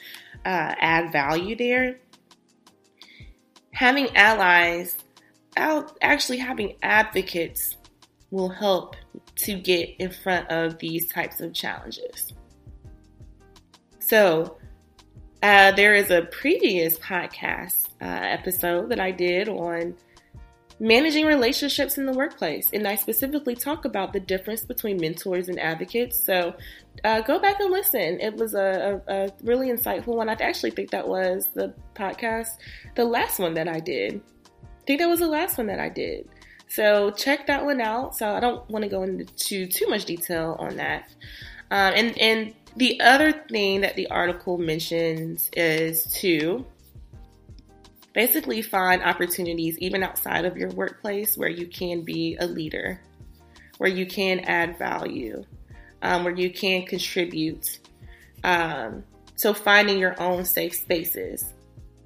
uh, 0.47 0.75
add 0.79 1.13
value 1.13 1.57
there, 1.57 1.99
having 3.73 4.15
allies 4.17 4.97
actually 6.01 6.39
having 6.39 6.77
advocates 6.83 7.77
will 8.31 8.49
help 8.49 8.97
to 9.37 9.55
get 9.55 9.91
in 9.99 10.11
front 10.11 10.51
of 10.51 10.79
these 10.79 11.09
types 11.09 11.41
of 11.41 11.53
challenges. 11.53 12.33
So, 13.99 14.59
uh, 15.43 15.73
there 15.73 15.95
is 15.95 16.11
a 16.11 16.23
previous 16.23 16.99
podcast 16.99 17.89
uh, 18.01 18.05
episode 18.07 18.89
that 18.91 19.01
I 19.01 19.13
did 19.13 19.49
on 19.49 19.95
managing 20.81 21.27
relationships 21.27 21.99
in 21.99 22.07
the 22.07 22.13
workplace. 22.13 22.71
And 22.73 22.87
I 22.87 22.95
specifically 22.95 23.55
talk 23.55 23.85
about 23.85 24.13
the 24.13 24.21
difference 24.21 24.65
between 24.65 24.99
mentors 24.99 25.49
and 25.49 25.59
advocates. 25.59 26.23
So 26.25 26.55
uh, 27.05 27.21
go 27.23 27.39
back 27.39 27.61
and 27.61 27.71
listen. 27.71 28.21
It 28.21 28.35
was 28.37 28.55
a, 28.55 29.01
a, 29.09 29.25
a, 29.27 29.31
really 29.43 29.69
insightful 29.69 30.17
one. 30.17 30.29
I 30.29 30.33
actually 30.35 30.71
think 30.71 30.91
that 30.91 31.07
was 31.07 31.49
the 31.55 31.75
podcast, 31.95 32.49
the 32.95 33.05
last 33.05 33.39
one 33.39 33.55
that 33.55 33.69
I 33.69 33.81
did. 33.81 34.21
Think 34.89 35.01
that 35.01 35.09
was 35.11 35.21
the 35.21 35.29
last 35.29 35.59
one 35.59 35.67
that 35.67 35.79
I 35.79 35.91
did. 35.91 36.31
So 36.67 37.11
check 37.11 37.47
that 37.49 37.63
one 37.63 37.79
out. 37.79 38.17
So 38.17 38.27
I 38.27 38.41
don't 38.41 38.67
want 38.71 38.85
to 38.85 38.89
go 38.89 39.03
into 39.03 39.67
too 39.67 39.87
much 39.87 40.07
detail 40.07 40.57
on 40.59 40.79
that. 40.79 41.11
Um, 41.71 41.93
and 41.95 42.19
and 42.19 42.55
the 42.75 42.99
other 43.03 43.33
thing 43.33 43.83
that 43.83 43.97
the 43.97 44.07
article 44.07 44.57
mentions 44.57 45.51
is 45.55 46.05
to 46.21 46.65
basically 48.15 48.63
find 48.63 49.03
opportunities 49.03 49.77
even 49.77 50.03
outside 50.03 50.47
of 50.47 50.57
your 50.57 50.71
workplace 50.71 51.37
where 51.37 51.51
you 51.51 51.67
can 51.67 52.01
be 52.01 52.39
a 52.41 52.47
leader, 52.47 52.99
where 53.77 53.91
you 53.91 54.07
can 54.07 54.41
add 54.41 54.79
value, 54.79 55.45
um, 56.01 56.25
where 56.25 56.35
you 56.35 56.51
can 56.51 56.87
contribute. 56.87 57.79
Um, 58.43 59.05
so 59.37 59.53
finding 59.53 59.99
your 59.99 60.19
own 60.19 60.47
safe 60.47 60.73
spaces. 60.73 61.45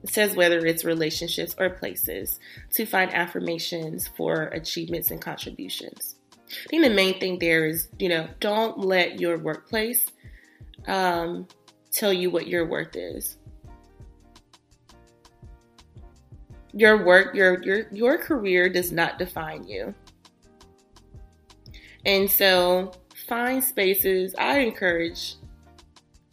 Says 0.05 0.35
whether 0.35 0.59
it's 0.67 0.85
relationships 0.85 1.55
or 1.59 1.71
places 1.71 2.41
to 2.73 2.85
find 2.87 3.15
affirmations 3.15 4.09
for 4.09 4.45
achievements 4.49 5.11
and 5.11 5.21
contributions. 5.21 6.17
I 6.51 6.69
think 6.69 6.83
the 6.83 6.91
main 6.91 7.19
thing 7.19 7.39
there 7.39 7.67
is, 7.67 7.89
you 7.99 8.09
know, 8.09 8.29
don't 8.41 8.79
let 8.79 9.21
your 9.21 9.39
workplace 9.39 10.05
um, 10.87 11.47
tell 11.93 12.13
you 12.13 12.31
what 12.31 12.49
your 12.49 12.67
worth 12.67 12.97
is. 12.97 13.39
Your 16.75 17.05
work, 17.05 17.35
your 17.35 17.63
your 17.63 17.87
your 17.93 18.19
career 18.19 18.69
does 18.69 18.93
not 18.93 19.19
define 19.19 19.65
you. 19.65 19.95
And 22.05 22.31
so 22.31 22.93
find 23.29 23.63
spaces. 23.63 24.35
I 24.39 24.59
encourage 24.61 25.37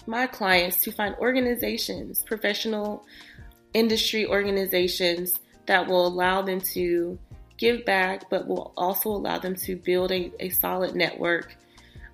my 0.08 0.26
clients 0.26 0.82
to 0.82 0.92
find 0.92 1.16
organizations, 1.16 2.24
professional 2.24 3.06
industry 3.74 4.26
organizations 4.26 5.40
that 5.66 5.88
will 5.88 6.08
allow 6.08 6.42
them 6.42 6.60
to 6.60 7.18
give 7.58 7.86
back, 7.86 8.30
but 8.30 8.48
will 8.48 8.74
also 8.78 9.10
allow 9.10 9.38
them 9.38 9.56
to 9.56 9.76
build 9.76 10.12
a, 10.12 10.32
a 10.40 10.50
solid 10.50 10.96
network. 10.96 11.56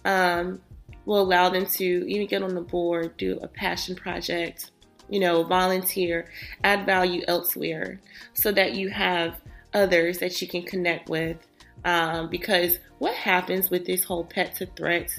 Um, 0.04 0.62
will 1.06 1.22
allow 1.22 1.50
them 1.50 1.66
to 1.66 1.84
even 1.84 2.28
get 2.28 2.44
on 2.44 2.56
the 2.56 2.62
board, 2.62 3.16
do 3.18 3.40
a 3.42 3.48
passion 3.48 3.96
project, 3.96 4.72
you 5.10 5.20
know, 5.20 5.44
volunteer, 5.44 6.32
add 6.64 6.86
value 6.86 7.22
elsewhere 7.28 8.00
so 8.34 8.52
that 8.52 8.74
you 8.74 8.90
have 8.90 9.40
others 9.74 10.18
that 10.20 10.42
you 10.42 10.48
can 10.48 10.64
connect 10.64 11.10
with. 11.10 11.38
Um, 11.84 12.30
because 12.30 12.80
what 12.98 13.14
happens 13.14 13.70
with 13.70 13.86
this 13.86 14.04
whole 14.04 14.24
pet 14.24 14.56
to 14.56 14.66
threat 14.66 15.12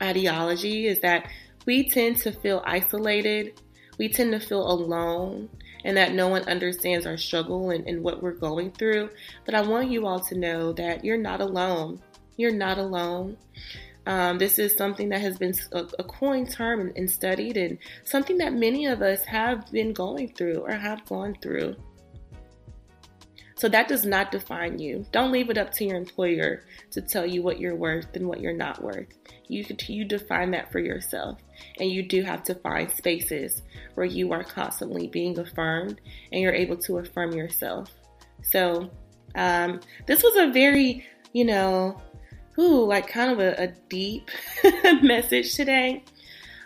ideology 0.00 0.86
is 0.86 1.00
that 1.00 1.28
we 1.66 1.88
tend 1.88 2.18
to 2.18 2.30
feel 2.30 2.62
isolated, 2.64 3.60
we 3.98 4.08
tend 4.08 4.32
to 4.32 4.40
feel 4.40 4.70
alone, 4.70 5.48
and 5.84 5.96
that 5.96 6.14
no 6.14 6.28
one 6.28 6.42
understands 6.48 7.06
our 7.06 7.16
struggle 7.16 7.70
and, 7.70 7.86
and 7.86 8.02
what 8.02 8.22
we're 8.22 8.32
going 8.32 8.72
through. 8.72 9.10
But 9.44 9.54
I 9.54 9.60
want 9.60 9.90
you 9.90 10.06
all 10.06 10.20
to 10.20 10.34
know 10.34 10.72
that 10.72 11.04
you're 11.04 11.16
not 11.16 11.40
alone. 11.40 12.00
You're 12.36 12.54
not 12.54 12.78
alone. 12.78 13.36
Um, 14.06 14.38
this 14.38 14.58
is 14.58 14.74
something 14.74 15.08
that 15.10 15.20
has 15.20 15.38
been 15.38 15.54
a, 15.72 15.86
a 15.98 16.04
coined 16.04 16.50
term 16.50 16.80
and, 16.80 16.96
and 16.96 17.10
studied, 17.10 17.56
and 17.56 17.78
something 18.04 18.38
that 18.38 18.52
many 18.52 18.86
of 18.86 19.00
us 19.00 19.24
have 19.24 19.70
been 19.70 19.92
going 19.92 20.34
through 20.34 20.58
or 20.58 20.72
have 20.72 21.06
gone 21.06 21.36
through. 21.40 21.76
So 23.56 23.68
that 23.68 23.88
does 23.88 24.04
not 24.04 24.32
define 24.32 24.78
you. 24.78 25.06
Don't 25.12 25.30
leave 25.30 25.48
it 25.48 25.58
up 25.58 25.72
to 25.74 25.84
your 25.84 25.96
employer 25.96 26.64
to 26.90 27.00
tell 27.00 27.24
you 27.24 27.42
what 27.42 27.60
you're 27.60 27.76
worth 27.76 28.14
and 28.16 28.26
what 28.26 28.40
you're 28.40 28.52
not 28.52 28.82
worth. 28.82 29.06
You 29.46 29.64
you 29.86 30.04
define 30.04 30.50
that 30.52 30.72
for 30.72 30.80
yourself, 30.80 31.38
and 31.78 31.90
you 31.90 32.02
do 32.02 32.22
have 32.22 32.42
to 32.44 32.54
find 32.56 32.90
spaces 32.90 33.62
where 33.94 34.06
you 34.06 34.32
are 34.32 34.42
constantly 34.42 35.06
being 35.06 35.38
affirmed 35.38 36.00
and 36.32 36.40
you're 36.40 36.52
able 36.52 36.76
to 36.78 36.98
affirm 36.98 37.32
yourself. 37.32 37.90
So 38.42 38.90
um, 39.34 39.80
this 40.06 40.22
was 40.22 40.36
a 40.36 40.52
very 40.52 41.06
you 41.32 41.44
know 41.44 42.00
ooh, 42.58 42.84
like 42.84 43.08
kind 43.08 43.32
of 43.32 43.40
a, 43.40 43.62
a 43.62 43.66
deep 43.88 44.30
message 45.02 45.54
today. 45.54 46.04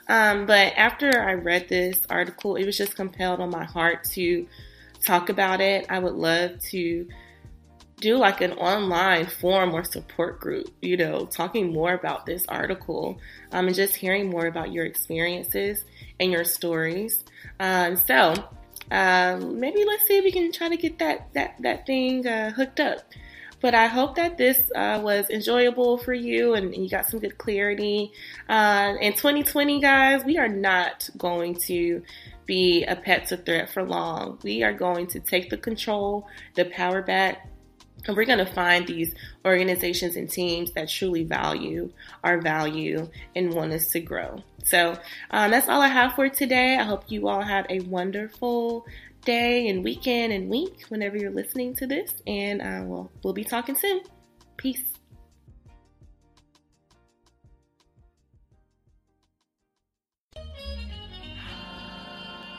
Um, 0.09 0.47
but 0.47 0.73
after 0.77 1.21
I 1.21 1.35
read 1.35 1.69
this 1.69 2.01
article, 2.09 2.57
it 2.57 2.65
was 2.65 2.79
just 2.79 2.97
compelled 2.97 3.41
on 3.41 3.51
my 3.51 3.65
heart 3.65 4.05
to 4.13 4.47
talk 5.05 5.29
about 5.29 5.61
it. 5.61 5.87
I 5.89 5.99
would 5.99 6.15
love 6.15 6.61
to 6.71 7.07
do 8.01 8.17
like 8.17 8.41
an 8.41 8.53
online 8.53 9.27
forum 9.27 9.75
or 9.75 9.85
support 9.85 10.41
group, 10.41 10.69
you 10.81 10.97
know, 10.97 11.27
talking 11.27 11.73
more 11.73 11.95
about 11.95 12.27
this 12.27 12.47
article 12.49 13.19
um, 13.53 13.67
and 13.67 13.75
just 13.75 13.97
hearing 13.97 14.31
more 14.31 14.47
about 14.47 14.73
your 14.73 14.85
experiences 14.85 15.85
and 16.21 16.31
your 16.31 16.45
stories. 16.45 17.25
Um, 17.59 17.97
so 17.97 18.35
um, 18.91 19.59
maybe 19.59 19.85
let's 19.85 20.07
see 20.07 20.19
if 20.19 20.25
we 20.25 20.33
can 20.33 20.53
try 20.53 20.69
to 20.69 20.77
get 20.77 20.99
that 20.99 21.33
that 21.35 21.57
that 21.61 21.87
thing 21.87 22.27
uh, 22.27 22.51
hooked 22.51 22.81
up. 22.81 23.01
But 23.61 23.75
I 23.75 23.89
hope 23.89 24.15
that 24.15 24.39
this 24.39 24.71
uh, 24.77 25.01
was 25.03 25.29
enjoyable 25.31 25.99
for 25.99 26.15
you 26.15 26.55
and, 26.55 26.73
and, 26.73 26.85
you 26.85 26.89
got 26.89 27.07
some 27.07 27.19
good 27.19 27.39
clarity. 27.39 28.13
Uh, 28.49 28.95
in 29.01 29.15
2020, 29.15 29.81
guys, 29.81 30.25
we 30.25 30.39
are 30.39 30.47
not 30.47 31.11
going 31.19 31.57
to 31.67 32.05
be 32.49 32.83
a 32.85 32.97
pet 32.97 33.27
to 33.27 33.37
threat 33.37 33.71
for 33.71 33.85
long. 33.85 34.39
We 34.43 34.65
are 34.65 34.73
going 34.73 35.07
to 35.09 35.21
take 35.21 35.51
the 35.51 35.59
control, 35.59 36.27
the 36.57 36.65
power 36.65 37.03
back, 37.03 37.47
and 38.07 38.17
we're 38.17 38.25
going 38.25 38.45
to 38.45 38.53
find 38.53 38.87
these 38.87 39.15
organizations 39.45 40.17
and 40.17 40.29
teams 40.29 40.73
that 40.73 40.89
truly 40.89 41.25
value 41.25 41.93
our 42.25 42.41
value 42.41 43.09
and 43.37 43.53
want 43.53 43.73
us 43.73 43.91
to 43.91 44.01
grow. 44.01 44.43
So 44.65 44.99
um, 45.31 45.51
that's 45.51 45.69
all 45.69 45.83
I 45.83 45.89
have 45.89 46.15
for 46.15 46.29
today. 46.29 46.77
I 46.77 46.85
hope 46.85 47.05
you 47.09 47.29
all 47.29 47.43
have 47.43 47.67
a 47.69 47.81
wonderful 47.81 48.87
day 49.25 49.69
and 49.69 49.85
weekend 49.85 50.33
and 50.33 50.49
week 50.49 50.85
whenever 50.89 51.17
you're 51.17 51.31
listening 51.31 51.75
to 51.77 51.87
this. 51.87 52.15
And 52.27 52.63
uh, 52.63 52.83
we'll, 52.85 53.11
we'll 53.23 53.35
be 53.35 53.45
talking 53.45 53.77
soon. 53.77 54.01
Peace. 54.57 54.98